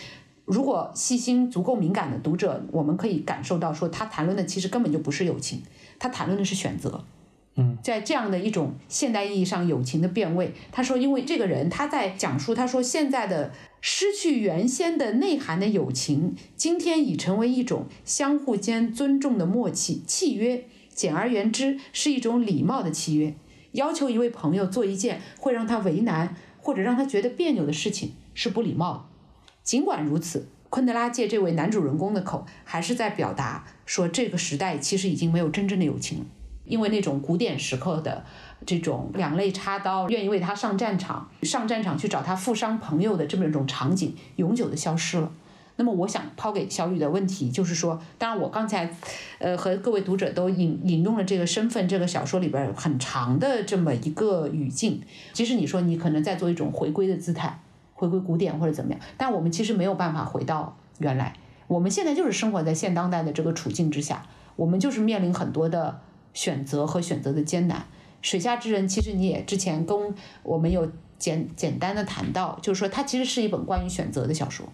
[0.45, 5.61] 如果细心、足够敏感的读者，我们可以感受到，说他谈论的其实根本就不是友情，
[5.99, 7.03] 他谈论的是选择。
[7.55, 20.65] 嗯，在这样的一种现代意义上友情的变味，他说，因为这个人他在讲述，他说现在的失去原先的内涵的友情，今天已成为一种相互间尊重的默契契约。
[20.95, 23.35] 简而言之，是一种礼貌的契约。
[23.73, 29.03] 要求一位朋友做一件会让他为难或者让他觉得别扭的事情，是不礼貌的。
[29.63, 36.25] 尽管如此，昆德拉借这位男主人公的口，还是在表达说，这个时代其实已经没有真正的友情了。
[36.65, 38.23] 因为那种古典时刻的
[38.65, 45.31] 这种两肋插刀，愿意为他上战场、上战场去找他负伤朋友的这么一种场景，永久的消失了。
[45.75, 48.95] 那么，我想抛给小雨的问题就是说，当然我刚才，
[49.39, 55.01] 呃，和各位读者都引引用了这个身份这个小说里边很长的这么一个语境。
[55.33, 57.59] 即使你说你可能在做一种回归的姿态，
[57.95, 61.33] 回归古典或者怎么样，但我们其实没有办法回到原来。
[61.67, 65.99] 我们现在就是生活在现当代的这个处境之下，我们就是面临很多的。
[66.33, 67.85] 选择和选择的艰难，
[68.21, 74.67] 水下之人其实你也之前跟我们有简简单的谈到，就是说它其实是一本关于选择的小说，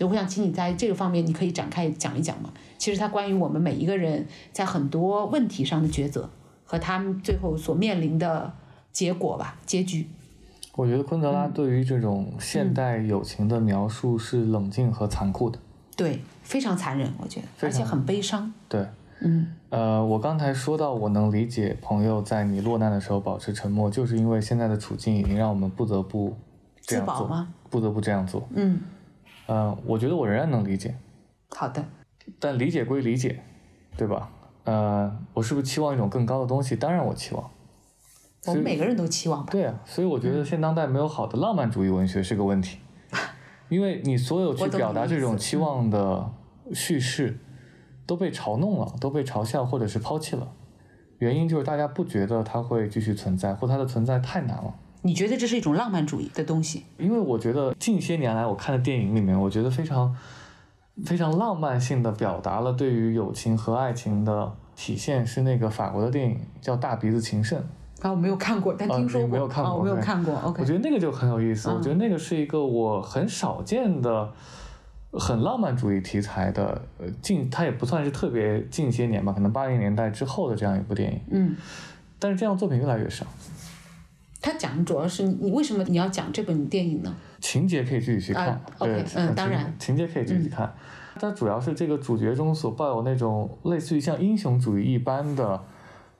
[0.00, 2.52] 我想请你在这个方面，你可以展开讲一讲吗？
[2.76, 6.28] 其实它关于我们每一个人在很多问题上的抉择
[6.64, 8.52] 和他们最后所面临的
[8.92, 10.08] 结果吧，结局。
[10.74, 15.58] 我觉得昆德拉对于这种现代友情的描述是冷静和残酷的，
[15.96, 18.52] 对，非常残忍，我觉得，而且很悲伤。
[18.68, 18.86] 对。
[19.24, 26.36] 嗯呃，我刚才说到，我能理解朋友在你落难的时候保持沉默，就是因为现在的处境已经让我们不得不
[26.80, 27.46] 这样做？
[27.70, 28.46] 不得不这样做。
[28.54, 28.80] 嗯，
[29.46, 30.94] 呃，我觉得我仍然能理解，
[31.50, 31.82] 好的。
[32.38, 33.42] 但理解归理解，
[33.96, 34.30] 对吧？
[34.64, 36.76] 呃，我是不是期望一种更高的东西？
[36.76, 37.50] 当然我期望。
[38.46, 39.52] 我们每个人都期望吧。
[39.52, 42.78] 对啊，所以我觉得现当代没有好的浪漫主义文学是个问题，
[43.70, 46.30] 因为你所有去表达这种期望的
[46.72, 47.38] 叙事
[48.06, 50.48] 都被嘲弄了，都被嘲笑或者是抛弃了。
[51.18, 54.74] 原因就是大家不觉得它会继续存在，或它的存在太难了。
[55.02, 56.84] 你觉得这是一种浪漫主义的东西？
[56.98, 60.16] 因为我觉得近些年来我看的电影里面，我觉得非常
[61.04, 67.58] 非常浪漫性的表达了对于友情和爱情的体现，是那个法国的电影叫《大鼻子情圣》。
[68.06, 69.26] 啊，我没有看过，但啊听说过。
[69.26, 70.34] 你没有看过啊，我没有看过。
[70.44, 70.60] OK。
[70.60, 74.32] 我觉得那个就很有意思，嗯我觉得那个是一个我很少见的。
[75.12, 81.56] 很浪漫主义题材的，呃，近它也不算是特别近些年吧，可能八零年代之后的这样一部电影，嗯，
[82.18, 83.26] 但是这样作品越来越少。
[84.40, 87.14] 他讲的主要是你，为什么你要讲这本电影呢？
[87.40, 90.72] 情节可以自己去看，对，嗯当然情节可以自己去看。
[91.20, 95.62] 它主要是这个主角中所抱有那种类似于像英雄主义一般的，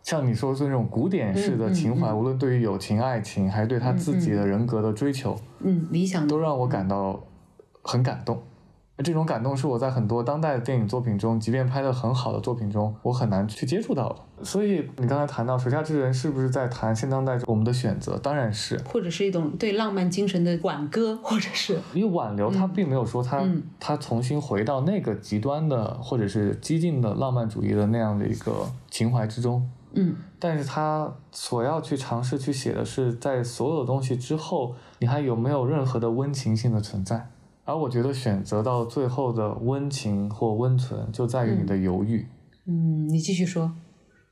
[0.03, 7.25] 像你说的那种古典式的情怀，嗯无论对于友情、爱情，还是对他自己的人格的追求，嗯，理想都让我感到
[7.83, 8.41] 很感动。
[9.03, 14.45] 这种感动是我在很多当代的电影作品中，即便拍得很好的作品中，我很难去接触到的。
[14.45, 18.19] 所以你刚才谈到《水下之人》，是不是在谈现当代我们的选择？
[18.19, 37.29] 当然是，或者是一种对浪漫精神的挽歌，或者是因为挽留他并没有说他、嗯他重新回到那个极端的或者是激进的浪漫主义的那样的一个情怀之中，嗯但是他所要去尝试去写的是，在所有的东西之后，你还有没有任何的温情性的存在？
[37.65, 42.27] 而我觉得选择到最后的温情或温存，就在于你的犹豫。
[42.67, 43.73] 嗯，你继续说。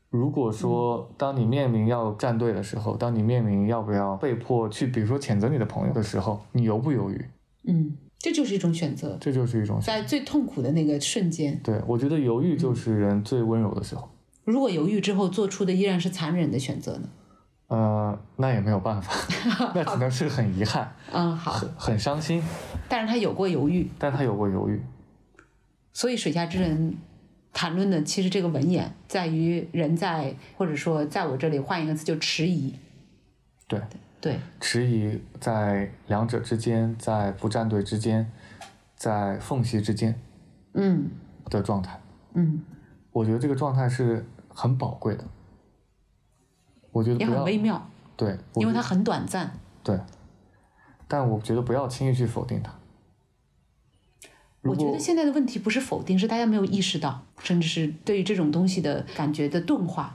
[0.09, 7.25] 如果说当你面临要站队的时候，当你面临要不要被迫去，比如说谴责你的朋友的时候，你犹不犹豫？
[7.69, 14.09] 嗯，这就是一种选择，这就是一种选择在最痛苦的那个瞬间，对，我觉得犹豫就是人最温柔的时候。
[14.45, 17.09] 如果犹豫之后做出的依然是残忍的选择呢？
[17.71, 19.13] 呃，那也没有办法，
[19.73, 22.43] 那只能是很遗憾， 嗯，好，很很伤心。
[22.89, 24.83] 但是他有过犹豫，但他有过犹豫，
[25.93, 26.97] 所以水下之人
[27.53, 32.75] 谈论的其实这个文眼在于人在，或者说在我这里换一个词就迟疑，
[33.69, 33.81] 对，
[34.21, 38.29] 对，迟疑在两者之间，在不站队之间，
[38.97, 40.21] 在缝隙之间
[40.75, 41.09] 嗯
[41.45, 42.01] 的状态。
[42.35, 42.61] 嗯，
[43.13, 45.25] 我觉得这个状态是很宝贵的。
[46.93, 47.81] 我觉得也很微妙，
[48.17, 49.53] 对，因为它很短暂。
[49.83, 49.99] 对，
[51.07, 52.73] 但我觉得不要轻易去否定它。
[54.63, 60.15] 我觉得现在的问题不是否定，是大家没有意识到，甚至是对于这种东西的感觉的钝化。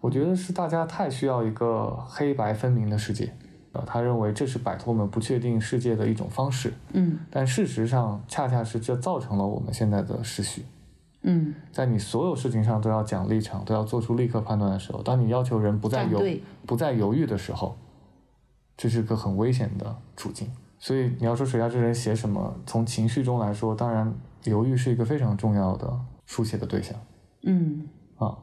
[0.00, 3.32] 我觉得是大家太需要一个黑白分明的世界，
[3.72, 10.64] 呃，他认为这是摆脱我们不确定世界的一种方式，嗯但事实上恰恰是这造成了我们现在的失序。
[11.28, 17.76] 嗯，在你所有事情上都要讲立场，都要做出立刻判断的时候，当你要求人不再犹站队不再犹豫的时候，
[18.76, 20.48] 这是个很危险的处境。
[20.78, 25.92] 所以你要说水下之人写什么，从情绪中来说，当然犹豫是一个非常重要的
[26.26, 26.96] 书写的对象
[27.42, 27.88] 嗯。
[28.16, 28.38] 啊。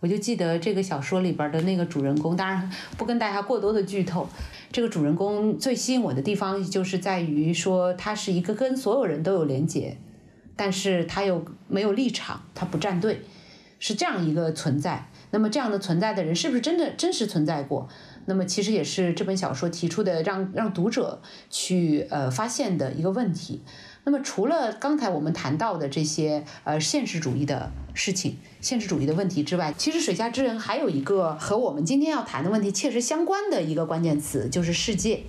[0.00, 4.28] 我就记得这个小说里边的那个主人公，当然不跟大家过多的剧透。
[4.70, 9.98] 这个主人公最吸引我的地方，就是在于说他是一个跟所有人都有连结，
[10.58, 13.22] 但是他又没有立场，他不站队，
[13.78, 15.08] 是这样一个存在。
[15.30, 17.88] 那么这样的存在的人，是不是真的真实存在过？
[18.24, 23.62] 那么其实也是这本小说提出的让让读者去呃发现的一个问题。
[24.04, 35.22] 那么除了刚才我们谈到的这些呃现实主义的事情、现实主义的问题之外，其实《水下之人》还有一个和我们今天要谈的问题切实相关的一个关键词，就是世界。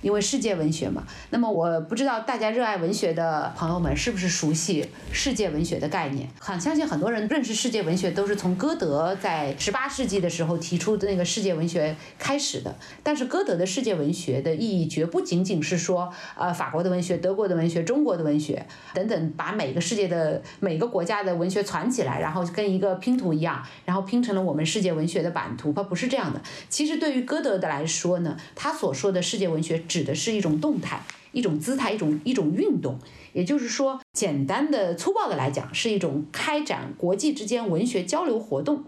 [0.00, 6.28] 因为世界文学嘛，那么我不知道大家热爱文学的朋友们是不是熟悉世界文学的概念。
[6.38, 12.74] 很相信很多人认识世界文学都是从歌德在十八世纪的时候提出的那个世界文学开始的。
[13.02, 25.72] 但是歌德的世界文学的意义绝不仅仅是说，呃，法国的文学、德国的文学、中国的文学等等，把每个世界的每个国家的文学攒起来，然后跟一个拼图一样，然后拼成了我们世界文学的版图。
[25.72, 26.40] 它不是这样的。
[26.68, 32.98] 其实对于歌德的来说呢，他所说的世界文学指的是一种动态、一种姿态、一种一种运动。
[33.32, 38.84] 也就是说，简单的、粗暴的来讲，是一种开展国际之间文学交流活动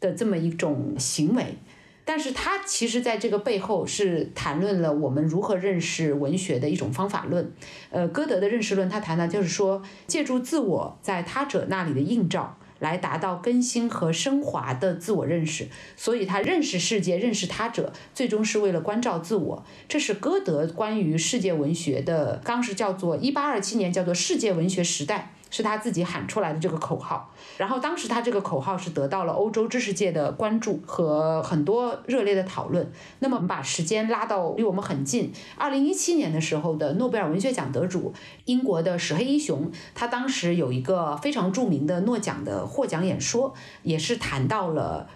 [0.00, 1.56] 的这么一种行为。
[2.04, 7.52] 但是它其实在这个背后是谈论了我们如何认识文学的一种方法论。
[7.90, 12.56] 呃，歌德的认识论，他谈的就是说，借助自我在他者那里的映照。
[12.78, 19.64] 来达到更新和升华的自我认识，所以他认识世界、认识他者，最终是为了关照自我。
[19.88, 25.32] 这是歌德关于世界文学的，当时叫做一八二七年，叫做世界文学时代。
[25.50, 32.90] 是他自己喊出来的这个口号，然后当时他这个口号是得到了欧洲知识界的关注和很多热烈的讨论。
[33.20, 38.12] 那么我们把时间拉到离我们很近，二零一七年的时候的诺贝尔文学奖得主
[38.44, 45.08] 英国的史黑一雄，他当时有一个非常著名的诺奖的获奖演说，也是谈到了。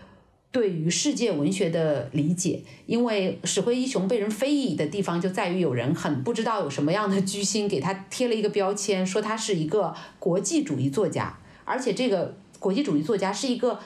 [0.52, 13.78] 对于世界文学的理解，因为史辉一雄被人非议的地方就在于有人很不知道有什么样的居心，给他贴了一个标签，说他是一个国际主义作家，而且这个国际主义作家是一个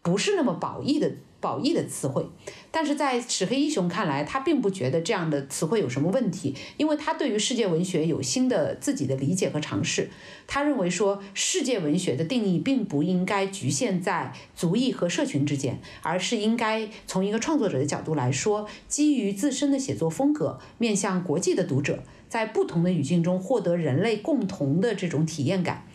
[0.00, 1.12] 不是那么褒义的。
[1.40, 2.26] 褒义的词汇，
[2.70, 10.10] 但是在史黑一雄看来，他并不觉得这样的词汇有什么问题，因为他对于世界文学有新的自己的理解和尝试。
[10.46, 25.86] 他认为说，世界文学的定义并不应该局限在族裔和社群之间，而是应该从一个创作者的角度来说，基于自身的写作风格，面向国际的读者，在不同的语境中获得人类共同的这种体验感。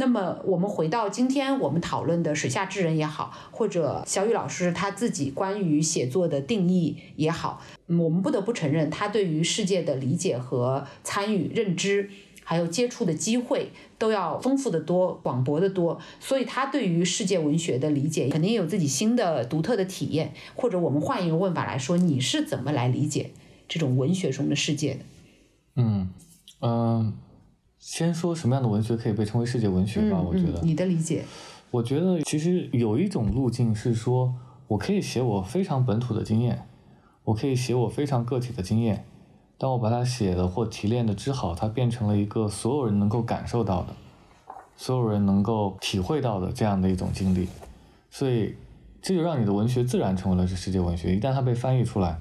[0.00, 12.08] 那么我们回到今天我们讨论的水下之人也好，或者小雨老师他自己关于写作的定义也好，我们不得不承认，他对于世界的理解和参与、认知，
[12.44, 16.00] 还有接触的机会都要丰富的多、广博的多。
[16.20, 20.32] 所以他对于世界文学的理解，肯定有自己新的、独特的体验。
[20.54, 23.32] 或者我们换一个问法来说，你是怎么来理解
[23.66, 25.00] 这种文学中的世界的？
[25.74, 26.08] 嗯
[26.60, 27.14] 嗯。
[27.78, 30.20] 先说什么样的文学可以被称为世界文学吧？
[30.20, 31.24] 我觉得你的理解，
[31.70, 34.34] 我觉得其实有一种路径是说，
[34.66, 36.66] 我可以写我非常本土的经验，
[37.24, 39.04] 我可以写我非常个体的经验，
[39.56, 43.94] 当我把它写的或提炼的之好，它变成了一个所有人能够感受到的，
[44.76, 47.48] 所有人能够体会到的这样的一种经历，
[48.10, 48.56] 所以
[49.00, 51.14] 这就让你的文学自然成为了是世界文学。
[51.14, 52.18] 一旦它被翻译出来。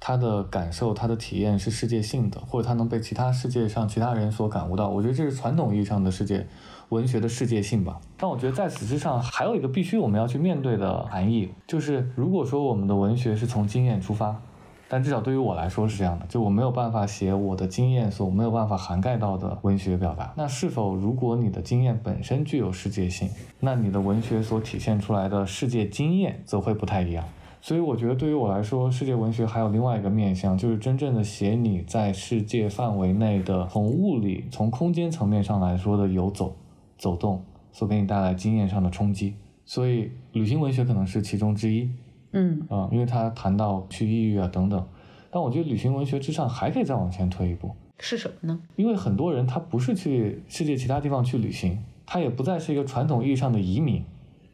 [0.00, 4.88] 他的感受，他的体验是世界性的，或者他能被其他世界上其他人所感悟到。
[4.90, 6.46] 我觉得这是传统意义上的世界
[6.90, 7.98] 文学的世界性吧。
[8.18, 14.38] 但我觉得在此之上，还有一个必须我们要去面对的含义，就是如果说我们的文学是从经验出发，
[14.86, 20.34] 但至少对于我来说是这样的，就我没有办法写我的经验所没有办法涵盖到的文学表达。
[20.36, 23.30] 那是否如果你的经验本身具有世界性，
[23.60, 27.24] 那你的文学所体现出来的世界经验则会不太一样。
[27.64, 36.54] 所以我觉得，对于我来说，世界文学还有另外一个面向，就是真正的写你在世界范围内的，从物理、从空间层面上来说的游走、
[36.98, 39.32] 走动，所给你带来经验上的冲击。
[39.64, 41.88] 所以，旅行文学可能是其中之一。
[42.32, 44.86] 嗯啊，因为他谈到去异域啊等等。
[45.30, 48.60] 但我觉得旅行文学之上还可以再往前推一步，是什么呢？
[48.76, 54.04] 因为很多人他不是去世界其他地方去旅行，他也不再是一个传统意义上的移民，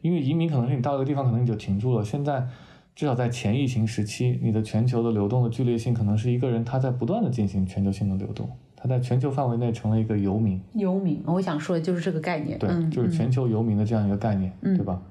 [0.01, 2.05] 因为移民可能是你到一个地方可能你就停住了。
[2.05, 2.47] 现在。
[2.93, 10.61] 至少在前疫情时期，你的全球的流动的剧烈性，可能是一个人他在不断的进行全球性的流动，他在全球范围内成了一个游民。
[10.73, 12.59] 游民，我想说的就是这个概念。
[12.59, 15.01] 对，就是全球游民的这样一个概念，对吧？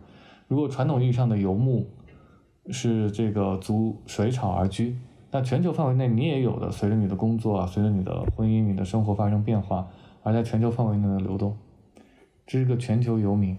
[0.46, 1.86] 如果传统意义上的游牧
[2.68, 4.96] 是这个逐水草而居，
[5.30, 9.88] 那全球范围内你也有的，随着你的工作啊，随着你的婚姻、你的生活发生变化，
[10.22, 11.56] 而在全球范围内的流动，
[12.46, 13.56] 这是个全球游民。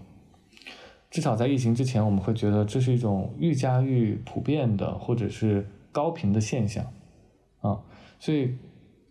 [1.12, 6.82] 至少在疫情之前，我们会觉得这是一种愈加愈普遍的，或者是高频的现象，
[7.60, 7.78] 啊，
[8.18, 8.56] 所以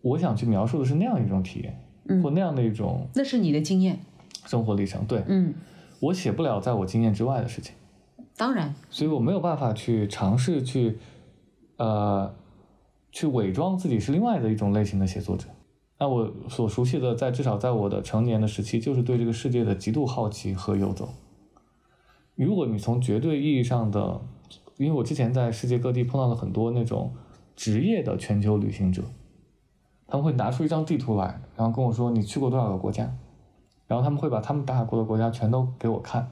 [0.02, 4.00] 我想去描述的是那样一种体验，或那样的一种，那是你的经验，
[4.48, 5.54] 生活历程，对，嗯，
[6.00, 7.76] 我写不了在我经验之外的事情，
[8.36, 10.98] 当然，所以我没有办法去尝试去，
[11.78, 12.34] 呃，
[13.12, 15.46] 去伪装自己是另外的一种类型的写作者。
[16.00, 21.08] 那我所熟悉的，在至少在我的成年的时期，就是对这个世界的极度好奇和游走。
[22.46, 24.20] 如果你从绝对意义上的，
[24.78, 27.14] 因为我之前在世界各地碰到了很多那种
[27.56, 29.04] 职业的全球旅行者，
[30.08, 33.12] 他们会拿出一张地图来，然后跟我说你去过多少个国家，
[33.88, 36.32] 然后他们会把他们打卡过的国家全都给我看，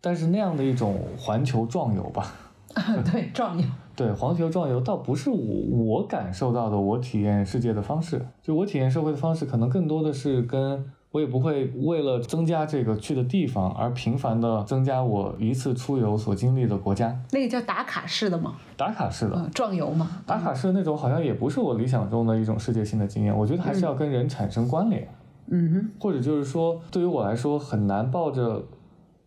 [0.00, 2.32] 但是那样的一种环球壮游吧，
[3.10, 3.66] 对壮游，
[3.96, 10.92] 对环球壮游倒不是我我感受到的我体验世界的方式，就我体验社会的方式可能更多的是跟。
[11.12, 17.16] 我也不会为了增加这个去的地方而频繁的增加我一次出游所经历的国家。
[17.30, 18.54] 那个叫打卡式的吗？
[18.78, 20.22] 打卡式的，壮游吗？
[20.26, 23.36] 打卡式的那种好像也不是我理想中的一种世界性的经验。
[23.36, 25.06] 我觉得还是要跟人产生关联。
[25.48, 28.64] 嗯哼，或者就是说，对于我来说很难抱着，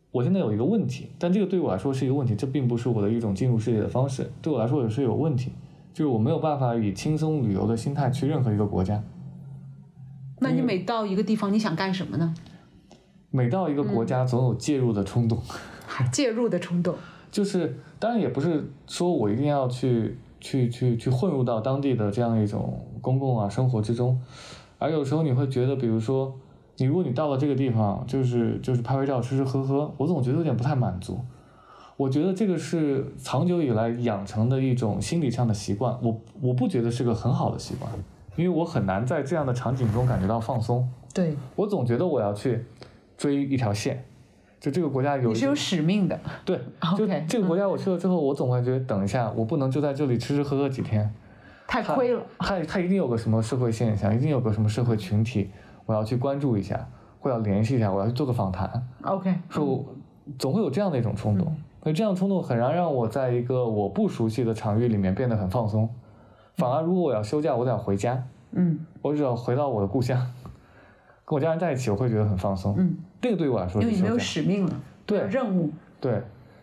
[0.09, 5.51] 我现在有一个问题，但这个对我来说是一个问题，这并不是我的一种进入世界的方式，对我来说也是有问题，
[5.93, 9.03] 就是我没有办法以轻松旅游的心态去任何一个国家。
[10.39, 12.33] 那你每到一个地方，你想干什么呢？
[13.31, 15.38] 每到一个国家，总有介入的冲动，
[16.11, 16.95] 介入的冲动，
[17.31, 24.19] 就是当然也不是说我一定要去去去去混入到当地的这样一种公共啊生活之中，
[24.79, 26.33] 而有时候你会觉得，比如说
[26.77, 31.19] 你如果你到了这个地方，就是就是拍拍照、吃吃喝喝，我总觉得有点不太满足。
[31.97, 37.89] 我觉得这个是长久以来养成的一种心理上的习惯，我我不觉得是个很好的习惯，
[38.36, 40.88] 因为我很难在这样的场景中感觉到放松。
[41.13, 42.63] 对我总觉得我要去。
[43.17, 44.03] 追一条线，
[44.59, 46.59] 就这个国家有你是有使命的，对，
[46.97, 51.09] 就这个国家我去了之后，我总感觉等一下，我不能就在这里吃吃喝喝几天，
[51.65, 52.21] 太亏了。
[52.39, 55.49] 他他一定有个什么社会现象，一定有个什么社会群体，
[55.86, 56.86] 我要去关注一下，
[57.21, 58.86] 或要联系一下，我要去做个访谈。
[59.03, 59.86] OK，说
[60.38, 65.89] 总会有这样的一种冲动，那这样冲动很难让我在一个我不熟悉的场域里面变得很放松，
[66.57, 70.19] 反而如果我要休假，我得要回家，嗯，我只要回到我的故乡。
[71.25, 72.75] 跟我家人在一起，我会觉得很放松。
[72.77, 74.71] 嗯，这个对于我来说，因为你没有使命了，
[75.05, 76.21] 对任务，对，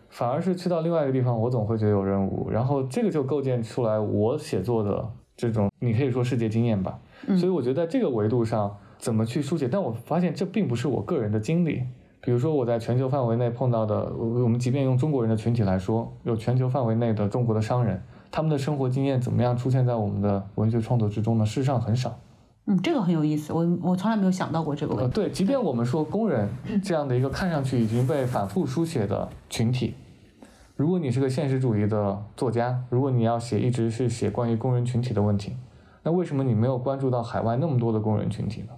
[0.09, 2.49] 反而是去到另外一个地方，我总会觉得有任务。
[2.49, 6.97] 然后这个就构建出来我写作的这种，你可以说世界经验吧。
[7.27, 9.67] 嗯，所以我觉得在这个维度上，怎么去书写？
[9.67, 11.83] 但我发现这并不是我个人的经历。
[12.21, 18.01] 比如说我在全球范围内碰到的，我们即便用中国人的群体来说，有全球范围内的中国的商人，
[18.35, 21.45] 他们的生活经验怎么样出现在我们的文学创作之中呢？
[21.45, 22.17] 事实上很少。
[22.65, 25.13] 嗯，这个很有意思，我我从来没有想到过这个问题。
[25.13, 26.49] 对，即便我们说工人
[26.83, 29.93] 这样的一个看上去已经被反复书写的群体，
[30.75, 35.55] 如果你是个现实主义的作家，如果你要写一直是写关于工人群体的问题，
[36.01, 38.69] 那为什么你没有关注到海外那么多的工人群体呢？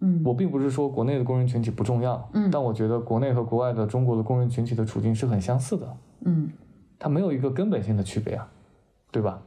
[0.00, 5.96] 嗯，我并不是说国内的工人群体不重要，嗯，但我觉得国内和国外的中国的工人群体的处境是很相似的，
[6.26, 6.48] 嗯，
[7.00, 8.48] 它没有一个根本性的区别啊，
[9.10, 9.40] 对吧？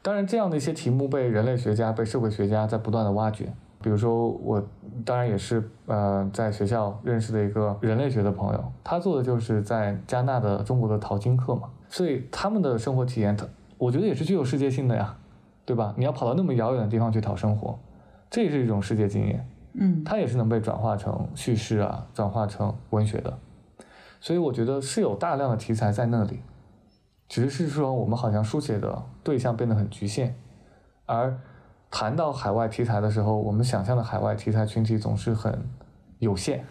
[0.00, 3.52] 当然，这样的一些题目被人类学家、被社会学家在不断的挖掘。
[3.80, 4.60] 比如说，我
[5.04, 13.46] 当然也是呃在学校认识的一个人类学的朋友，他做的就是在加纳的中国的淘金客嘛，所以他们的生活体验，他
[13.76, 15.16] 我觉得也是具有世界性的呀，
[15.64, 15.94] 对吧？
[15.96, 17.78] 你要跑到那么遥远的地方去讨生活，
[18.30, 23.38] 这也是一种世界经验，嗯，它也是能被转化成叙事啊，转化成文学的，
[24.20, 26.40] 所以我觉得是有大量的题材在那里。
[27.28, 30.34] 只是说，我们好像书写的对象变得很局限，
[31.06, 31.38] 而
[31.90, 35.62] 谈到海外题材的时候，我们想象的海外题材群体总是很
[36.18, 36.64] 有限。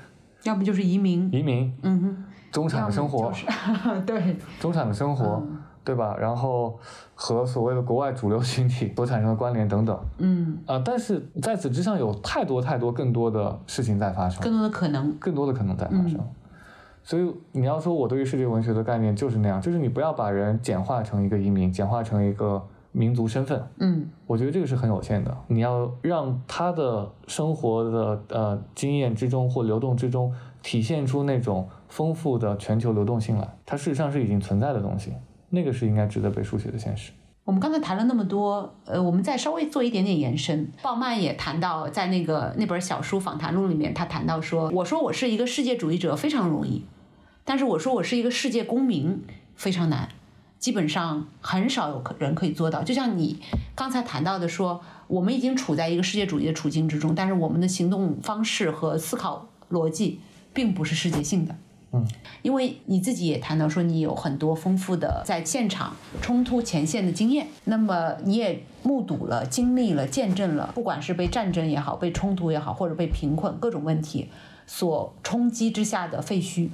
[0.43, 3.31] 要不就是移民，移民，嗯哼，中产的生活，
[4.05, 5.43] 对，中产的生活，
[5.83, 6.15] 对吧？
[6.17, 6.79] 然后
[7.15, 16.19] 和所谓的国外主流群体所产生的关联等等，嗯，啊，但是在此之上有太多太多更多的事情在发生，更多的可能，更多的可能在发生。
[17.07, 23.65] 所以你要说，我对于世界文学的概念就是那样，就是你不要把人简化成一个移民，简化成一个民族身份。
[23.79, 25.33] 嗯，我觉得这个是很有限的。
[25.47, 35.13] 你要让他的生活的呃经验之中或流动之中体现出那种丰富的全球流动性来，它事实上是已经存在的东西，
[35.49, 37.13] 那个是应该值得被书写的现实。
[37.45, 40.69] 我们刚才谈了那么多，呃，我们再稍微做一点点延伸。
[40.83, 46.83] 鲍曼也谈到，在那个那本小书访谈录里面，他谈到说，我说我是一个世界主义者非常容易。
[47.47, 49.23] 但是我说我是一个世界公民
[49.55, 50.09] 非常难，
[50.59, 52.83] 基本上很少有人可以做到。
[52.83, 53.39] 就像你
[53.73, 60.19] 刚才谈到的，说我们已经处在一个世界主义的处境之中，但是我们的行动方式和思考逻辑
[60.53, 61.55] 并不是世界性的。
[61.93, 62.05] 嗯，
[62.41, 74.27] 因为你自己也谈到说你有很多丰富的在现场冲突前线的经验，那么你也目睹了、经历了、见证了，不管是被战争也好、被冲突也好，或者被贫困各种问题
[74.65, 76.67] 所冲击之下的废墟。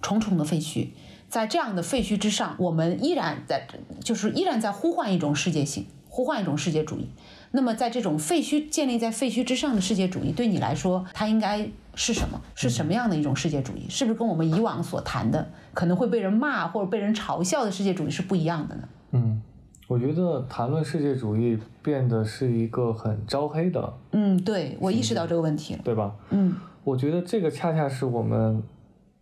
[0.00, 0.88] 重重的废墟，
[1.28, 3.66] 在这样的废墟之上，我们依然在，
[4.02, 7.08] 就是依然在呼唤一种世界性，呼唤一种世界主义。
[7.52, 12.40] 那么，在这种废墟建立在废墟之上的世界主义，对你来说，它应该是什么？
[12.54, 13.86] 是什么样的一种世界主义？
[13.88, 18.88] 是不是跟我们以往所谈的可能会被人骂或者被人嘲笑的世界主义是不一样的呢？
[19.10, 19.42] 嗯，
[19.88, 23.92] 我觉得谈论世界主义变得是一个很招黑的。
[24.12, 26.14] 嗯，对我意识到这个问题了，对吧？
[26.30, 28.62] 嗯，我觉得这个恰恰是我们。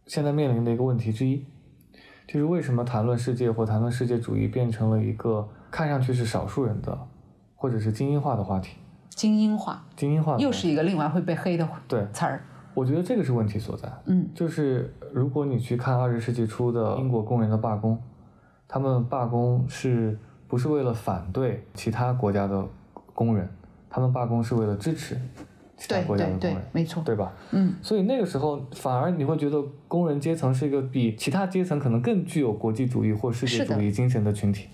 [0.09, 1.45] 现在面临的一个问题之一，
[2.27, 6.99] 就是为什么谈论世界或谈论世界主义变成了一个看上去是少数人的，
[7.55, 8.79] 或者是精英化的话题。
[9.11, 12.43] 精英化，精英化又是一个另外会被黑的对词儿。
[12.73, 13.87] 我觉得这个是问题所在。
[14.07, 18.01] 嗯，就是如果你去看二十世纪初的英国工人的罢工，
[18.67, 22.67] 他们罢工是不是为了反对其他国家的
[23.13, 23.47] 工人？
[23.91, 25.25] 他们罢工是为了支持其
[25.79, 27.33] 他对对对国家的工人，，没错，对吧？
[27.53, 34.69] 嗯，所以那个时候反而你会觉得工人阶层是一个比其他阶层可能更具有国际主义或世界主义精神的群体。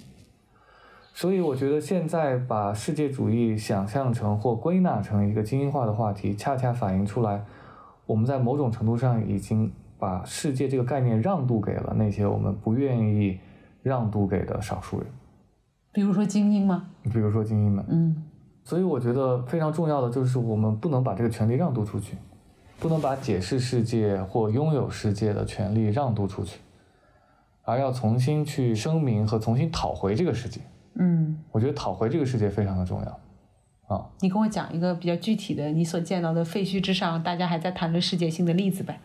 [1.13, 7.45] 所以我觉得现在把世界主义想象成或归纳成一个精英化的话题，恰恰反映出来
[8.07, 13.39] 我们在某种程度上已经把世界这个概念让渡给了那些我们不愿意
[13.83, 15.07] 让渡给的少数人，
[15.93, 16.89] 比如说精英吗？
[17.05, 17.85] 比如说精英们。
[17.89, 18.25] 嗯
[18.65, 22.17] 所以我觉得非常重要的就是我们不能把这个权利让渡出去，
[22.81, 26.61] 不能把解释世界或拥有世界的权利让渡出去，
[27.63, 30.61] 而要重新去声明和重新讨回这个世界。
[30.95, 33.21] 嗯，我觉得讨回这个世界非常的重要。
[33.95, 38.99] 啊，你跟我讲一个比较具体的你所见到的废墟之上，大家还在谈论世界性的例子呗？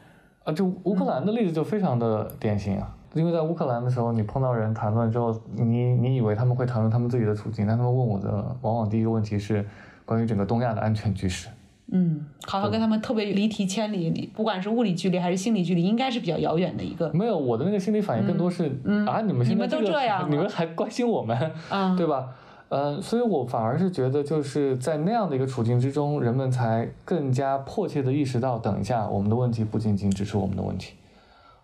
[0.45, 9.65] 啊，这乌克兰的例子就非常的典型啊，因为在乌克兰的时候，你碰到人谈论之后，你你以为他们会谈论他们自己的处境，但他们问我的往往第一个问题是
[10.05, 11.47] 关于整个东亚的安全局势。
[11.91, 17.11] 嗯，好像跟他们特别离题千里，不管是物理距离还是心理距离，应该是比较遥远的一个。
[17.13, 18.65] 没有，我的那个心理反应更多是、
[19.07, 22.27] 啊，你们现在嗯你们都这样你们还关心我们，嗯，对吧？
[22.69, 30.93] 呃，所以我反而是觉得，就是在那样的一个处境之中，人们才更加迫切的意识到，等一下，我们的问题不仅仅只是我们的问题，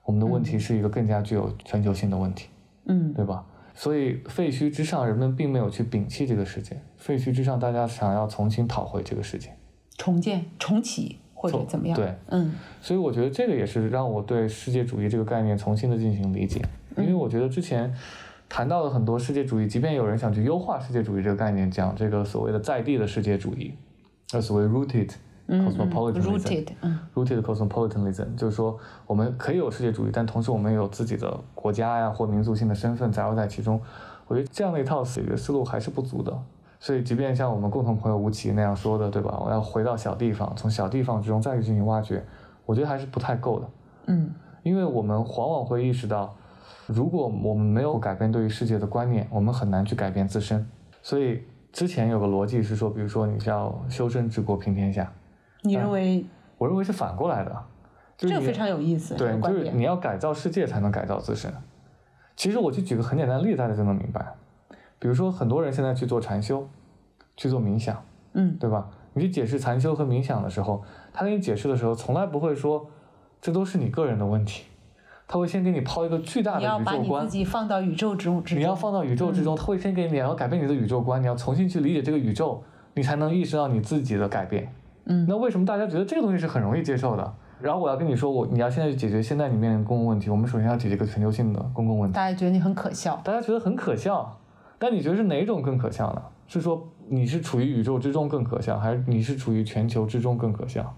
[0.06, 2.48] 我们的问题是一个更加具有全球性的问题，
[2.86, 3.46] 嗯对吧？
[3.74, 9.50] 所以废墟之上，人们并没有去摒弃这个世界，废墟之上，大家想要重新讨回这个世界。
[9.98, 11.96] 重建、重启或者怎么样？
[11.96, 16.62] 对，嗯所以我觉得这个也是让我对世界主义这个概念重新的进行理解，
[16.98, 17.94] 因为我觉得之前
[18.48, 23.74] 谈到了很多世界主义，即便有人想去优化世界主义这个概念，讲这个所谓的在地的世界主义，
[24.32, 25.10] 呃，所谓 rooted
[25.48, 33.80] cosmopolitanism，、，rooted，嗯 rooted cosmopolitanism，就是说我们可以有世界主义，但同时我们也有自己的国家呀或民族性的身份杂糅在其中。
[34.28, 36.36] 我觉得这样的一套解决思路还是不足的。
[36.80, 39.40] 所以，即便像我们共同朋友吴奇那样说的，对吧？
[39.44, 42.24] 我要回到小地方，从小地方之中再去进行挖掘，
[42.66, 43.68] 我觉得还是不太够的。
[44.08, 44.32] 嗯
[44.64, 46.36] 因为我们往往会意识到，
[46.88, 50.68] 如果我们没有改变对于世界的观念，我们很难去改变自身。
[51.04, 55.12] 所以之前有个逻辑是说，比如说你是要修身治国平天下，
[55.68, 56.26] 你认为
[56.58, 57.64] 我认为是反过来的，
[58.18, 59.84] 就是这个非常有意思，对，就是你。
[59.84, 61.54] 要改造世界才能改造自身。
[62.36, 64.26] 其实我就举个很简单的例子，大家就能明白。
[65.00, 66.68] 比如说，很多人现在去做禅修，
[67.38, 68.04] 去做冥想，
[68.34, 68.90] 嗯对吧？
[69.14, 72.86] 你去解释禅修和冥想的时候，他给你解释的时候，从来不会说
[73.40, 74.66] 这都是你个人的问题，
[75.28, 82.64] 他会先给你抛一个巨大的你要宇宙观把你自，己放到宇宙之中，你要放到宇宙之中，他会先给你，然后改变你的宇宙观，你要重新去理解这个宇宙，
[82.96, 84.74] 你才能意识到你自己的改变。
[85.06, 87.34] 嗯那为什么大家觉得这个东西是很容易接受的？
[87.62, 92.16] 然后我要跟你说，我你要现在去解决现在你面临的公共问题，我们首先要解决一个全球性的公共问题。
[92.16, 93.20] 大家觉得你很可笑。
[93.24, 94.38] 大家觉得很可笑，
[94.78, 96.22] 但你觉得是哪种更可笑呢？
[96.48, 100.94] 是说你是处于宇宙之中更可笑，还是你是处于全球之中更可笑？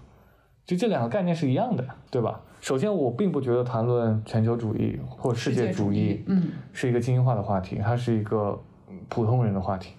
[0.66, 2.40] 就这两个概念是一样的，对吧？
[2.60, 9.94] 首先，我并不觉得谈论全球主义或世界主义嗯是一个精英化的话题，它是一个嗯普通人的话题，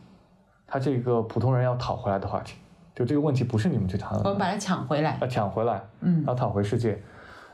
[0.68, 2.57] 它是一个普通人要讨回来的话题。
[2.96, 5.18] 就这个问题不是你们去谈论的，我们把它抢回来。
[5.22, 7.02] 要抢回来，嗯要讨回世界。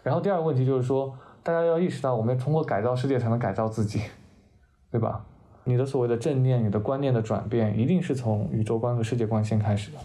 [0.03, 1.13] 然后第二个问题就是说，
[1.43, 4.01] 大家要意识到，我们要通过改造世界才能改造自己，
[4.91, 5.25] 对吧？
[5.67, 9.97] 你的所谓的正念，你的观念的转变，一定是从宇宙观和世界观先开始的，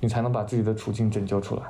[0.00, 1.62] 你才能把自己的处境拯救出来。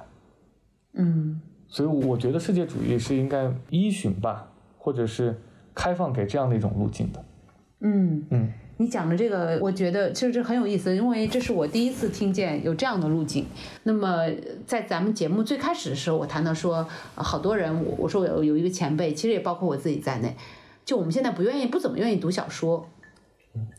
[0.95, 4.49] 嗯所以我觉得世界主义是应该依循吧，
[4.79, 5.39] 或者是
[5.75, 7.25] 开放给这样的一种路径的。
[7.81, 13.45] 嗯，嗯你讲的这个，我觉得其实这很有意思，因为这是我第一次听见有这样的路径。
[13.83, 14.25] 那么
[14.67, 20.37] 在咱们节目最开始的时候，我谈到说，好多人，我我说有有一个前辈，其实也包括我自己在内，
[20.85, 22.89] 就我们现在不愿意，不怎么愿意读小说。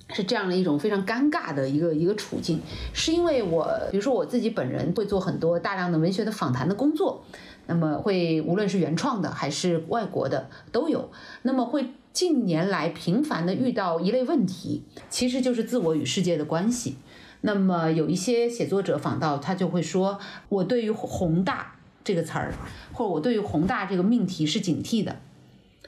[0.10, 2.60] 是这样的一种非常尴尬的一个一个处境，
[2.91, 7.24] 是因为我，比如说我自己本人会做很多大量的文学的访谈的工作，
[7.68, 11.10] 那么会无论是原创的还是外国的都有，
[11.43, 16.95] 那么会近年来频繁的遇到一类问题，其实就是自我与世界的关系。
[17.41, 22.53] 那么有一些写作者访到，他就会说，我对于宏大这个词儿，
[22.91, 25.18] 或者我对于宏大这个命题是警惕的，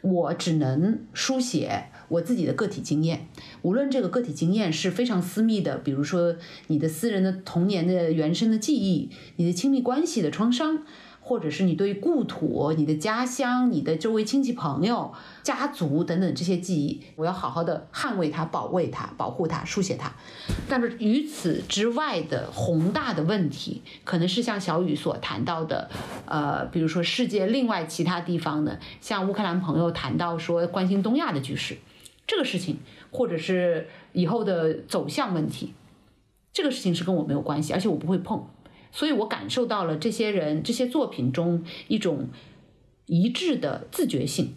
[0.02, 3.28] 我只能书写我自己的个体经验，
[3.64, 10.86] 无论这个个体经验是非常私密的，比如说你的私人的童年的原生的记忆，你的亲密关系的创伤，
[11.24, 15.14] 或者是你对故土、你的家乡、你的周围亲戚朋友、
[15.44, 20.12] 家族等等这些记忆，我要好好的捍卫它、保卫它、保护它、书写它。
[20.68, 25.90] 但是于此之外的宏大的问题，可能是像小雨所谈到的，
[26.26, 31.78] 呃，比如说世界另外其他地方的，像乌克兰朋友谈到说关心东亚的局势，
[32.26, 32.80] 这个事情，
[33.12, 35.74] 或者是以后的走向问题，
[36.52, 38.46] 这个事情是跟我没有关系，而且我不会碰。
[38.92, 42.30] 所以我感受到了这些人这些作品中一种
[43.06, 44.54] 一致的自觉性。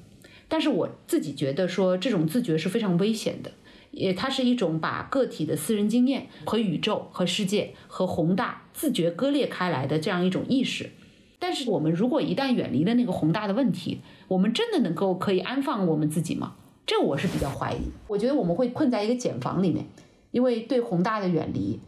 [0.46, 3.52] 但是我自己觉得说这种自觉是非常危险的，
[3.90, 10.90] 也它是一种把个体的私人经验和宇宙和世界和宏大自觉割裂开来的这样一种意识。
[11.38, 16.56] 但是我们如果一旦远离了那个宏大的问题，我们真的能够可以安放我们自己吗？
[16.86, 17.90] 这我是比较怀疑。
[18.06, 19.86] 我觉得我们会困在一个茧房里面，
[20.30, 21.80] 因为对宏大的远离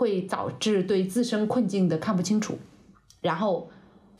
[0.00, 2.56] 会导致对自身困境的看不清楚，
[3.20, 3.68] 然后。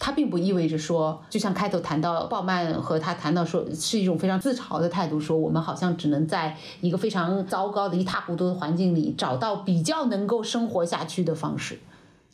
[0.02, 11.78] 它并不意味着说，就像开头谈到鲍曼和他谈到说，是一种非常自嘲的态度，说我们好像只能在一个非常糟糕的一塌糊涂的环境里找到比较能够生活下去的方式，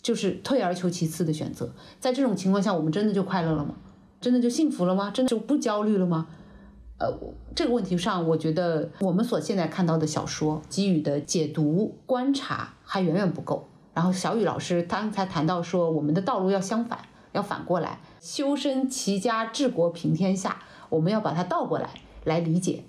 [0.01, 1.68] 就是退而求其次的选择。
[1.99, 3.74] 在这种情况下，我们真的就快乐了吗？
[4.20, 5.11] 真的就幸福了吗？
[5.11, 6.28] 真的就不焦虑了吗？
[6.99, 7.12] 呃，
[7.57, 13.68] 这个问题上，我觉得我们所现在看到的小说给予的解读、观察还远远不够。
[13.93, 16.99] 然后小雨老师刚才谈到说，我们的道路要相反。
[17.32, 20.57] 要反过来，修身齐家治国平天下，
[20.89, 21.91] 我们要把它倒过来
[22.24, 22.84] 来理解。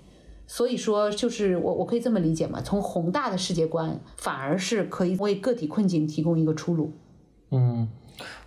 [0.46, 2.62] 所以说，就是我我可以这么理解嘛？
[2.62, 6.92] 从宏大的世界观，反而是可以为个体困境提供一个出路。
[7.50, 7.86] 嗯，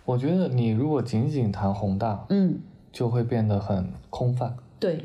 [0.04, 2.58] 我觉得你如果仅仅谈宏大，嗯，
[2.90, 4.56] 就会变得很空泛。
[4.80, 5.04] 对，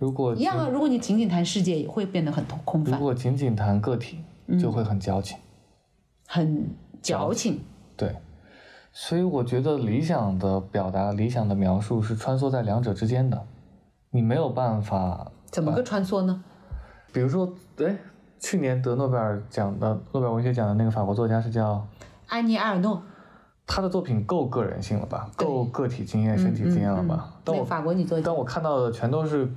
[0.00, 2.98] 如果一样啊，如果你仅仅谈世界，也会变得很空泛。
[2.98, 4.18] 如果仅仅谈个体，
[4.60, 5.38] 就会很矫情，
[6.34, 6.68] 很
[7.00, 7.62] 矫情。
[7.96, 8.16] 对。
[8.92, 13.40] 所以我觉得理想的表达、理想的描述是穿梭在两者之间的，
[14.10, 16.42] 你没有办法怎么个穿梭呢？
[17.12, 17.96] 比如说，哎，
[18.40, 21.86] 去年得诺贝尔奖的诺贝尔文学奖的那个法国作家是叫
[22.28, 23.02] 安妮埃尔诺，
[23.66, 25.30] 他的作品够个人性了吧？
[25.36, 27.32] 够个体经验、身体经验了吧？
[27.46, 29.52] 那个法国女作家，但我看到的全都是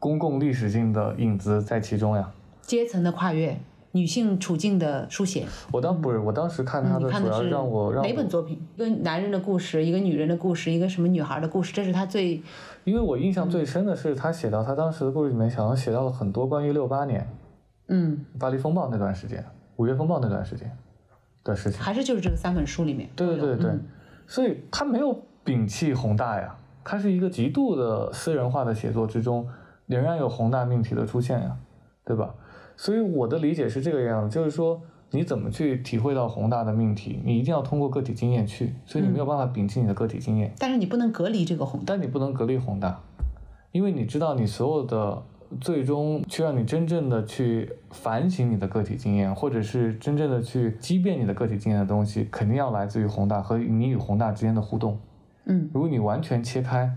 [0.00, 2.28] 公共历史性的影子在其中呀，
[2.62, 3.56] 阶层的跨越。
[3.92, 8.60] 女性处境的书写，我当不是，我当时看他的主要让我让哪本作品？
[8.76, 11.72] 一个男人的故事，一个女人的故事，一个什么女孩的故事？
[11.72, 12.40] 这是他最，
[12.84, 17.28] 因为我印象最深的是他写到他当时的故事里面，好像写到了很多关于六八年，
[17.88, 20.70] 嗯，巴黎风暴那段时间，五月风暴那段时间
[21.42, 23.72] 的事情，还是就是这个三本书里面，对对对对，
[24.28, 29.48] 所以他没有摒弃宏大呀，他是一个极度的私人化的写作之中，
[29.86, 31.56] 仍然有宏大命题的出现呀，
[32.04, 32.32] 对吧？
[32.80, 40.50] 所以我的理解是这个样子，就是说你怎么去体会到宏大的命题，你一定要通过个体经验去，所以你没有办法摒弃你的个体经验。
[40.58, 41.84] 但是你不能隔离这个宏大。
[41.88, 42.98] 但你不能隔离宏大，
[43.72, 45.22] 因为你知道你所有的
[45.60, 54.98] 最终去让你真正的去反省你的个体经验，或者是真正的去激变你的个体经验的东西，肯定要来自于宏大和你与宏大之间的互动。
[55.44, 56.90] 嗯，如果你完全切开，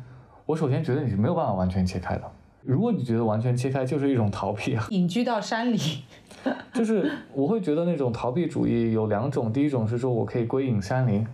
[0.45, 2.23] 我首先觉得你是没有办法完全切开的。
[2.65, 5.77] 如果你觉得完全切开就是一种逃避啊，隐居到山里，
[6.73, 11.25] 就是我会觉得那种逃避主义有两种，第一种是说我可以归隐山林，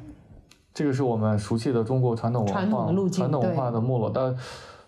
[0.74, 4.36] 这个是我们熟悉的中国传统文化传统路径、传统文化的没落的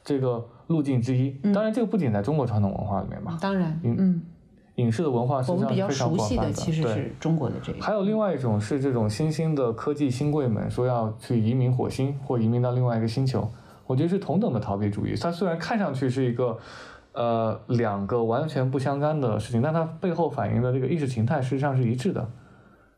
[0.04, 1.30] 这个路径之一。
[1.54, 4.22] 当然，这个不仅在中国传统文化里面嘛，当然，嗯，
[4.76, 7.80] 影视的文化实际上非常熟悉的其实是中国的这个。
[7.80, 13.48] 还有另外一种是这种新兴的科技新贵们说要去移民火星或移民到另外一个星球。
[13.88, 16.58] 我觉得是同等的逃避主义，它虽然看上去是一个，
[17.14, 22.30] 呃，两个完全不相干的事情，但它背后反映的这个意识形态实际上是一致的，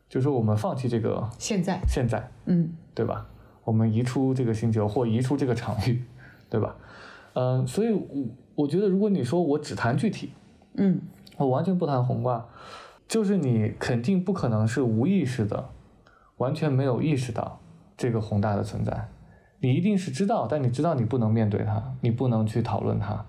[0.08, 3.26] 就是说我们放弃这个现在，现在，嗯，对吧？
[3.64, 6.04] 我们移出这个星球或移出这个场域，
[6.50, 6.76] 对吧？
[7.32, 8.06] 嗯，所以，我
[8.54, 10.32] 我觉得如果你说我只谈具体，
[10.74, 11.00] 嗯，
[11.38, 12.44] 我完全不谈宏观，
[13.08, 15.70] 就是你肯定不可能是无意识的，
[16.36, 17.58] 完全没有意识到
[17.96, 19.08] 这个宏大的存在。
[19.60, 23.24] 你一定是知道，但你知道你不能面对它，你不能去讨论它，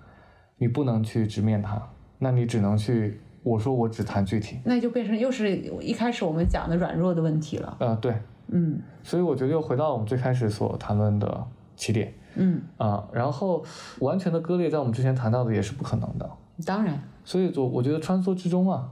[0.58, 1.82] 你不能去直面它，
[2.20, 3.22] 那你只能去。
[3.46, 7.78] 我说我只谈具体，那就变成又是一开始我们讲的软弱的问题了。
[7.80, 8.12] 呃，对，
[8.48, 11.46] 嗯，所以我觉得又回到我们最开始所谈论的
[11.76, 13.64] 起点，嗯啊，然后
[14.00, 16.28] 完全的割裂，在我们之前谈到的也是不可能的。
[16.66, 18.90] 当然，所以我我觉得穿梭之中啊，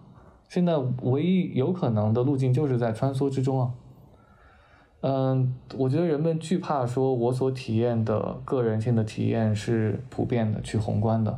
[0.50, 3.72] 现在唯一有可能的路径就是在穿梭之中啊。
[5.06, 11.38] 嗯，我觉得人们惧怕说，我所体验的个人性的体验是普遍的、去宏观的，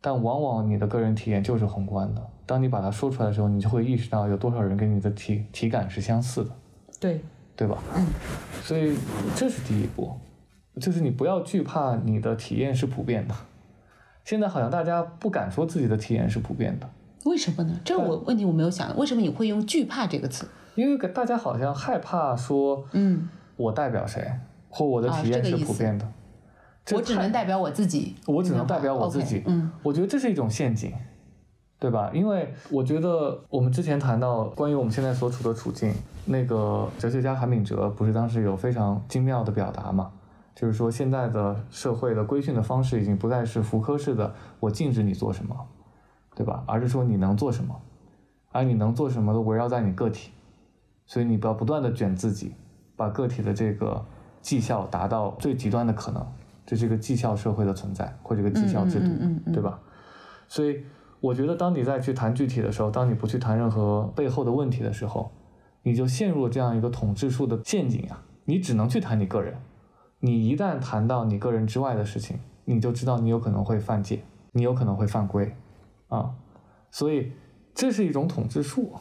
[0.00, 2.22] 但往往你的个人体验就是宏观的。
[2.46, 6.50] 当你把它说出来的时候，你就会意识到有多少人跟你的体体感是相似的，
[6.98, 7.20] 对
[7.54, 7.76] 对吧？
[7.94, 8.06] 嗯，
[8.62, 8.96] 所以
[9.36, 10.10] 这是第一步，
[10.80, 13.34] 就是你不要惧怕你的体验是普遍的。
[14.24, 16.88] 现在好像大家不敢说自己的体验是普遍的，
[17.26, 17.78] 为什么呢？
[17.84, 20.48] 这我问题我没有想，为什么你会用惧怕这个词？
[20.78, 24.32] 因为大家好像害怕说，嗯，我代表谁，
[24.68, 26.06] 或我的体验是普遍的，
[26.92, 29.42] 我只能代表我自己，我只能代表我自己。
[29.46, 30.92] 嗯，我觉得这是一种陷阱，
[31.80, 32.12] 对吧？
[32.14, 35.92] 因为我觉得我们之前谈到关于我们现在所处的处境，
[36.26, 40.12] 那个哲学家韩炳哲不是当时有非常精妙的表达嘛？
[40.54, 45.56] 就是说现在的社会的规训的方式已经不再是福柯式的“我禁止你做什么”，
[46.36, 46.62] 对吧？
[46.66, 47.74] 而是说你能做什么，
[48.52, 50.30] 而你能做什么都围绕在你个体，
[51.08, 52.54] 所以你不要不断的卷自己，
[52.94, 54.04] 把个体的这个
[54.40, 56.24] 绩效达到最极端的可能，
[56.64, 59.80] 这是一个绩效社会的存在或者一个绩效制度，对吧？
[60.46, 60.84] 所以
[61.20, 65.32] 我觉得，当你再去谈具体的时候，当你不去谈任何背后的问题的时候，
[65.82, 68.22] 你就陷入了这样一个统治术的陷阱啊！
[68.44, 69.54] 你只能去谈你个人，
[70.20, 75.54] 你一旦谈到你个人之外的事情，你就知道你有可能会犯戒，你有可能会犯规，
[76.08, 76.34] 啊，
[76.90, 77.32] 所以
[77.74, 78.92] 这是一种统治术，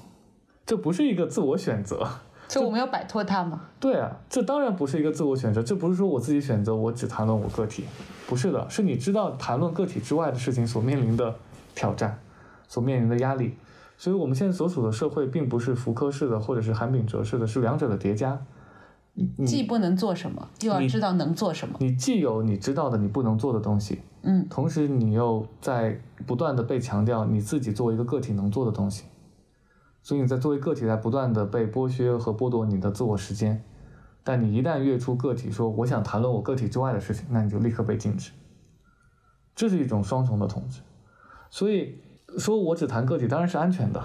[0.68, 2.08] 这不是一个自我选择。
[2.50, 3.62] 所以我们要摆脱它吗。
[3.80, 7.86] 对啊，这当然不是一个自我选择，这不是说我自己选择，我只谈论我个体，
[8.28, 11.36] 不是的，是你知道谈论个体之外的事情所面临的
[11.74, 12.20] 挑战，
[12.68, 13.56] 所面临的压力。
[13.98, 18.40] 所以我们现在所处的社会并不是福柯式的，或者是韩炳哲式的，是两者的叠加。
[19.44, 21.76] 既不能做什么，又要知道能做什么。
[21.80, 29.06] 你既有你知道的你不能做的东西，嗯，同时你又在不断的被强调你自己作为一个个体能做的东西，
[30.08, 33.62] 所以你在作为个体在不断的被剥削和剥夺你的自我时间。
[34.24, 38.32] 但你一旦跃出个体，说我想谈论我个体之外的事情，那你就立刻被禁止。
[39.54, 40.80] 这是一种双重的统治。
[41.50, 42.00] 所以
[42.38, 44.02] 说我只谈个体当然是安全的，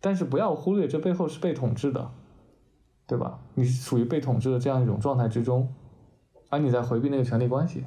[0.00, 2.10] 但是不要忽略这背后是被统治的，
[3.06, 3.38] 对吧？
[3.54, 5.72] 你是属于被统治的这样一种状态之中，
[6.48, 7.84] 而你在回避那个权利关系。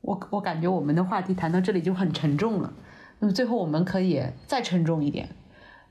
[0.00, 2.72] 我我感觉我们的话题谈到这里就很沉重了，
[3.20, 5.36] 那么最后我们可以再沉重一点，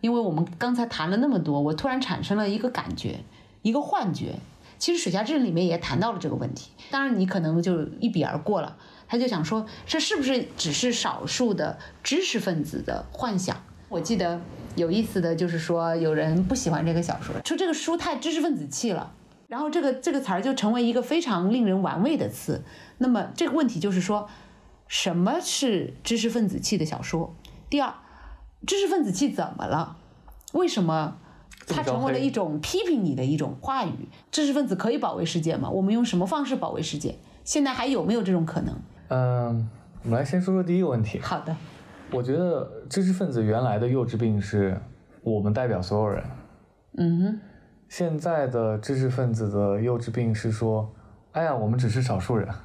[0.03, 3.21] 因为我们刚才谈了那么多，我突然产生了一个感觉，
[3.61, 4.35] 一个幻觉。
[4.77, 8.75] 其实水下之人里面也谈到了这个问题，当然你可能就一笔而过了。
[9.07, 13.55] 他就想说，这是不是只是少数的知识分子的幻想？
[13.87, 14.41] 我记得
[14.75, 19.13] 有意思的就是说，有人不喜欢这个小说，说这个书太知识分子气了。
[19.47, 22.61] 然后这个这个词儿就成为一个非常令人玩味的词。
[22.97, 24.27] 那么这个问题就是说，
[24.89, 27.33] 什么是知识分子气的小说？
[27.69, 27.93] 第二，
[28.65, 29.97] 知识分子气怎么了？
[30.53, 31.17] 为什么
[31.67, 34.07] 它成为了一种批评你的一种话语？
[34.31, 35.69] 知识分子可以保卫世界吗？
[35.69, 37.15] 我们用什么方式保卫世界？
[37.43, 38.75] 现在还有没有这种可能？
[39.09, 39.69] 嗯，
[40.03, 41.19] 我们来先说说第一个问题。
[41.19, 41.55] 好的，
[42.11, 44.79] 我觉得知识分子原来的幼稚病是
[45.21, 46.23] 我们代表所有人，
[46.97, 47.39] 嗯哼，
[47.89, 50.89] 现在的知识分子的幼稚病是说，
[51.33, 52.63] 哎呀，我们只是少数人，啊、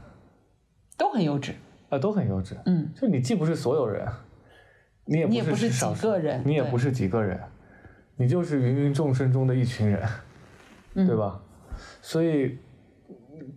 [0.97, 1.53] 都很幼稚，
[1.89, 2.55] 啊都很幼稚。
[2.67, 4.07] 嗯，就你既不是所有人，
[5.09, 7.41] 你也你也不是几个人你也不是几个人，
[8.17, 10.07] 你就是芸芸众生中的一群人，
[10.95, 11.41] 嗯对吧？
[12.03, 12.59] 所以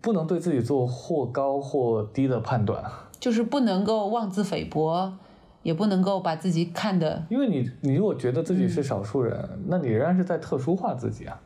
[0.01, 2.81] 不能对自己做或高或低的判断。
[3.19, 5.13] 就是不能够妄自菲薄，
[5.61, 11.39] 也不能够把自己看得因为你，你如果觉得自己嗯是少数人，那你仍然是在特殊化自己啊，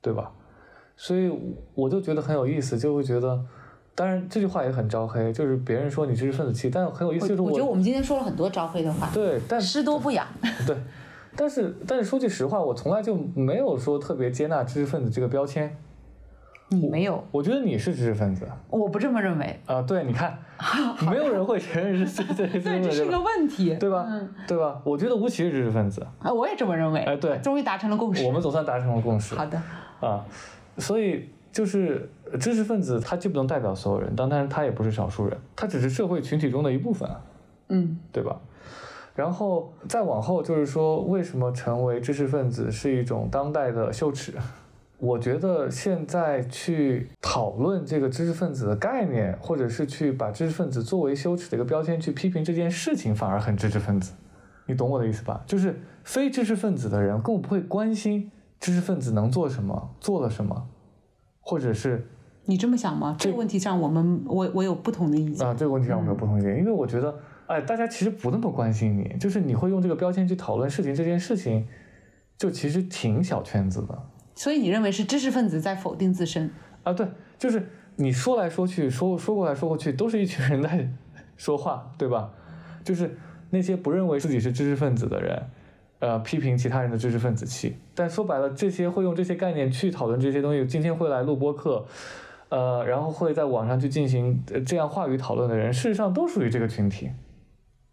[0.00, 0.32] 对吧？
[0.96, 1.30] 所以
[1.74, 3.44] 我就觉得很有意思，就会觉得，
[3.94, 10.26] 当然这句话也很招黑，就是别人说你知识分子气，但很有意思，就是我觉得我们今天说了很多招黑的话，对，但失多不雅。
[10.66, 10.76] 对，
[11.36, 15.76] 但是但是说句实话，我从来就没有说特别接纳知识分子这个标签。
[16.72, 19.60] 你没有，我觉得你是知识分子我不这么认为。
[19.66, 20.38] 啊、对，你看，
[21.10, 24.06] 没有人会承认是知识分子，对，这是个问题，对吧？
[24.08, 24.80] 嗯，对吧？
[24.84, 27.00] 我觉得吴奇是知识分子，啊，我也这么认为。
[27.00, 28.24] 哎对终于达成了共识。
[28.24, 29.34] 我们总算达成了共识。
[29.34, 29.60] 好的，
[30.00, 30.24] 啊，
[30.78, 37.08] 所以就是知识分子，他既不能代表所有人，当然他也不是少数人，他只是社会群体中的一部分，
[37.68, 38.40] 嗯对吧？
[39.14, 44.32] 然后再往后就是说，为什么成为知识分子是一种当代的羞耻？
[44.98, 54.12] 我觉得现在去讨论这个知识分子的概念，或者是去把知识分子作为羞耻的一个标签去批评这件事情，反而很知识分子。
[54.66, 55.42] 你懂我的意思吧？
[55.46, 58.30] 就是非知识分子的人根本不会关心
[58.60, 60.68] 知识分子能做什么，做了什么，
[61.40, 62.06] 或者是
[62.44, 63.16] 你这么想吗？
[63.18, 65.46] 这个问题上，我们我我有不同的意见。
[65.46, 71.66] 啊，这个问题上我们有不同意见，因为我觉得，哎，大家其实不那么关心你，就是你会用这个标签去讨论事情，这件事情
[72.38, 74.02] 就其实挺小圈子的
[74.34, 76.50] 所以你认为是知识分子在否定自身？
[76.82, 77.06] 啊，对，
[77.38, 80.90] 就是你说来说去，说说过来说过去，都是一群人在
[81.36, 82.30] 说话，对吧？
[82.82, 83.16] 就是
[83.50, 85.42] 那些不认为自己是知识分子的人，
[86.00, 91.86] 呃，批评其他人的知识分子气，但说白了，这些会用这些概念去讨论这些东西，今天会来录播课。
[92.48, 97.08] 呃，然后会在网上去进行呃这样话语讨论的人，事实上都属于这个群体，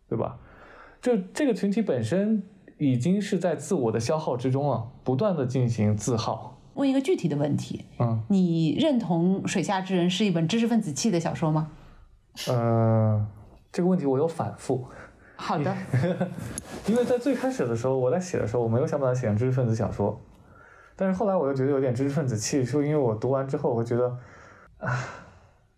[0.09, 0.39] 对吧？
[0.99, 2.41] 就这个群体本身
[2.79, 6.59] 已经是在自我的消耗之中了，不断的进行自耗。
[6.73, 11.69] 问一个具体的问题，嗯，你认同《水下之人》是一本知识分子气的小说吗？
[12.47, 13.27] 呃，
[13.71, 14.87] 这个问题我有反复，
[15.37, 15.73] 好的，
[16.87, 20.19] 因为在最开始的时候，我在写的时候，我没有想把它写成知识分子小说，
[20.95, 24.17] 但是后来我又觉得有点知识分子气，就因为我读完之后，我会觉得，
[24.79, 24.99] 啊，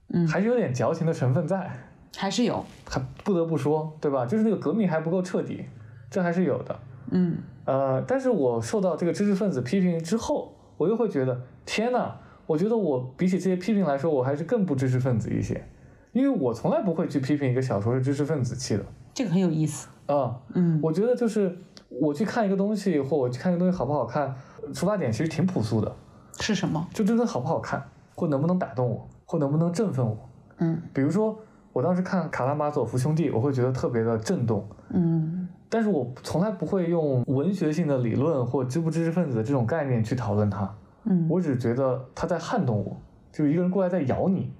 [0.07, 1.69] 嗯还是有点矫情的成分在，
[2.17, 4.25] 还是有，还不得不说，对吧？
[4.25, 5.65] 就是那个革命还不够彻底，
[6.09, 6.79] 这还是有的。
[7.11, 12.15] 嗯呃，但是我受到这个知识分子批评之后，我又会觉得，天呐，
[12.47, 15.67] 我觉得我比起这些批评来说，我还是更不知识分子一些，
[16.13, 18.85] 因为我从来不会去批评一个小说是知识分子气的。
[19.19, 19.89] 这个很有意思。
[20.05, 21.53] 啊，嗯我觉得就是
[21.89, 24.33] 我去看一个东西，或我去看一个东西好不好看，
[24.73, 25.93] 出发点其实挺朴素的，
[26.39, 26.87] 是什么？
[26.93, 27.83] 就真的好不好看，
[28.15, 30.17] 或能不能打动我，或能不能振奋我。
[30.59, 31.37] 嗯比如说，
[31.73, 42.95] 我当时看《卡拉马佐夫兄弟》，我会觉得特别的震动，嗯但是我从来不会用文学性的理论或知不知识分子的这种概念去讨论它，嗯我只觉得他在撼动我，
[43.33, 44.51] 就是一个人过来在咬你，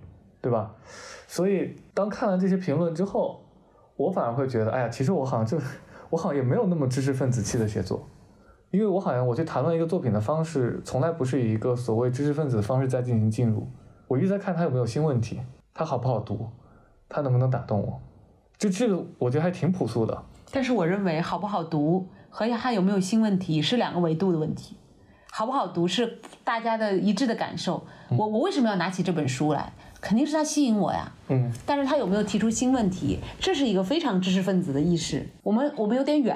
[0.42, 0.76] 对吧？
[1.28, 3.42] 所以当看了这些评论之后，
[4.00, 5.58] 我反而会觉得，哎呀，其实我好像就
[6.10, 8.08] 我好像也没有那么知识分子气的写作，
[8.72, 13.68] 因为我好像我去谈论一个作品的方式，从来不是以一个所谓知识分子的方式在进行进入，
[14.08, 15.42] 我一直在看它有没有新问题，
[15.74, 16.50] 它好不好读，
[17.10, 18.00] 它能不能打动我，
[18.58, 20.24] 就这个我觉得还挺朴素的。
[20.50, 24.78] 但是我认为好不好读和它有没有新问题是两个维度的问题。
[25.32, 27.86] 好不好读是大家的一致的感受。
[28.18, 29.72] 我我为什么要拿起这本书来？
[30.02, 31.12] 肯定是他吸引我呀。
[31.30, 35.28] 嗯但是他有没有提出新问题，这是一个非常知识分子的意识。
[35.44, 36.36] 我们我们有点远，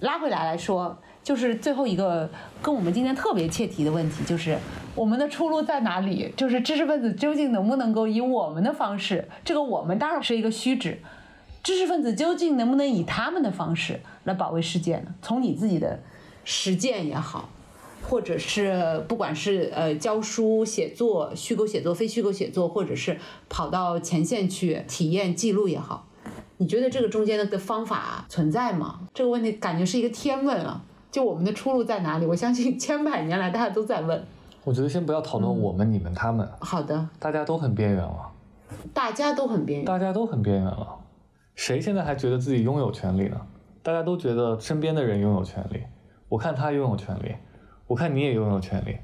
[0.00, 2.30] 拉回来来说，就是最后一个
[2.62, 4.56] 跟我们今天特别切题的问题，就是
[4.94, 6.32] 我们的出路在哪里？
[6.36, 11.00] 就是知识分子究竟能不能够以我们的方式，这个我们当然是一个虚指，
[11.62, 15.14] 知识分子究竟能不能以他们的方式来保卫世界呢？
[15.20, 15.98] 从你自己的
[16.44, 17.48] 实践也好。
[18.08, 23.18] 或者是不管是呃教书、写作、虚构写作、非虚构写作，或者是
[23.50, 26.06] 跑到前线去体验记录也好，
[26.56, 29.00] 你觉得这个中间的的方法存在吗？
[29.12, 30.82] 这个问题感觉是一个天问啊！
[31.12, 32.24] 就我们的出路在哪里？
[32.24, 34.24] 我相信千百年来大家都在问。
[34.64, 38.32] 我觉得先不要讨论我们、你们、他们，好的，大家都很边缘了，
[38.94, 39.84] 大家都很边缘。
[39.86, 40.96] 大家都很边缘了。
[41.54, 43.38] 谁现在还觉得自己拥有权利呢？
[43.82, 45.82] 大家都觉得身边的人拥有权利，
[46.28, 47.34] 我看他拥有权利，
[47.88, 48.96] 我看你也拥有权利，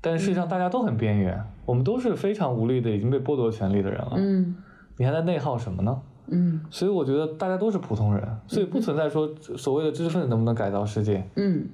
[0.00, 4.14] 但事实上大家都很边缘，我们都是非常无力的，已经被剥夺权利的人了。
[4.16, 4.56] 嗯
[4.96, 6.00] 你还在内耗什么呢？
[6.28, 11.68] 嗯所以我觉得大家都是普通人，所以不存在说所谓的知识分子能不能改造世界，嗯，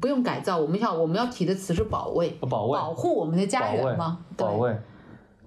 [0.00, 4.18] 不用改造，我们想我们要提的词是保卫，保卫、保护我们的家保卫园嘛。
[4.36, 4.76] 对保卫，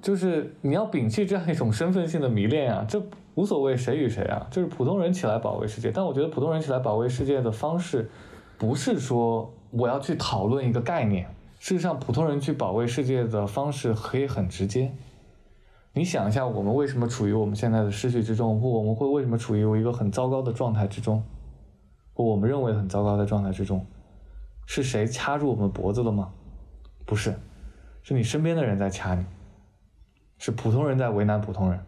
[0.01, 3.01] 就是你要摒弃这样一种身份性的迷恋啊，这
[3.35, 5.91] 无所谓谁与谁啊，就是普通人起来保卫世界。
[5.91, 8.09] 但我觉得普通人起来保卫世界的方式，
[8.59, 11.25] 不是说我要去讨论一个概念，
[11.59, 14.91] 事实上普通人去保卫世界的方式可以很直接。
[15.93, 21.23] 你想一下，我们为什么处于我们现在的失序之中，或我们会为什么处于一个很糟糕的状态之中，
[22.13, 23.85] 或我们认为很糟糕的状态之中，
[24.65, 26.29] 是谁掐住我们脖子了吗？
[27.05, 27.33] 不是，
[28.03, 29.25] 是你身边的人在掐你，
[30.37, 31.79] 是普通人在为难普通人。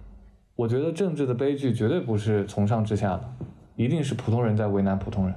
[0.56, 3.30] 我觉得政治的悲剧绝对不是从上至下的，
[3.76, 5.36] 一定是普通人在为难普通人。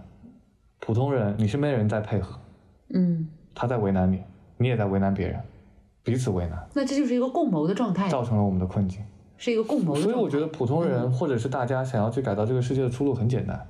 [0.85, 2.39] 普通人，你身边的人在配合，
[2.93, 4.23] 嗯，他在为难你，
[4.59, 5.41] 你也在为难别人，
[6.03, 9.03] 彼此为难，那这就是一个共谋的状态，造成了我们的困境。
[9.39, 9.95] 是一个共谋。
[9.95, 13.67] 所以我觉得普通人或者是大家想要去改造这个世界的出路很简单，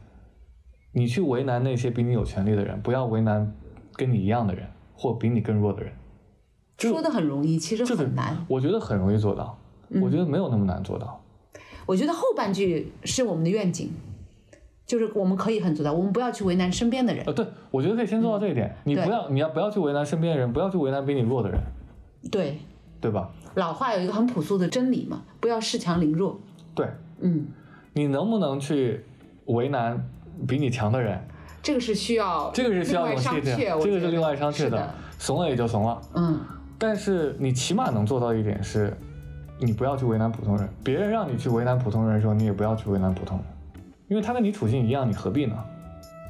[0.93, 3.55] 你去为难那些比你有权利的人，不要为难
[3.93, 5.93] 跟你一样的人或比你更弱的人。
[6.79, 8.45] 说的很容易，其实很难。
[8.49, 9.57] 我觉得很容易做到，
[10.03, 11.21] 我觉得没有那么难做到。
[11.87, 13.93] 我觉得后半句是我们的愿景，
[14.87, 17.25] 就是我们可以很做到，我们不要去为难身边的人。
[17.27, 18.77] 呃，对，我觉得可以先做到这一点。
[18.85, 21.61] 你不要，你要不要去为难身边的人，不要去为难比你弱的人，
[22.31, 22.59] 对，
[23.01, 23.31] 对吧？
[23.55, 26.41] 老话有一个很朴素的真理嘛，不要恃强凌弱。
[26.75, 26.89] 对，
[27.21, 27.47] 嗯，
[27.93, 29.05] 你能不能去
[29.47, 30.09] 为难
[30.47, 31.19] 比你强的人，
[31.63, 34.91] 这个是需要，这个是需要勇气的，这个是另外商榷是的。
[35.19, 36.01] 怂了也就怂了。
[36.15, 36.41] 嗯，
[36.77, 38.95] 但是你起码能做到一点是，
[39.61, 40.69] 你不要去为难普通人。
[40.83, 43.47] 别人让你去为难普通人的时候，你也不要去为难普通人，
[44.09, 45.57] 因为他跟你处境一样，你何必呢？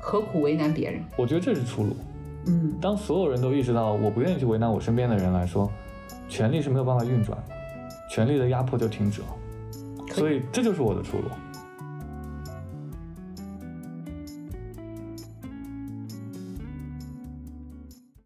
[0.01, 1.03] 何苦为难别人？
[1.17, 1.97] 我觉得这是出路。
[2.47, 5.71] 嗯，当所有人都意识到我不愿意去为难我身边的人来说，
[6.29, 7.55] 权力是没有办法运转的，
[8.11, 9.27] 权力的压迫就停止了。
[10.13, 11.25] 所以这就是我的出路。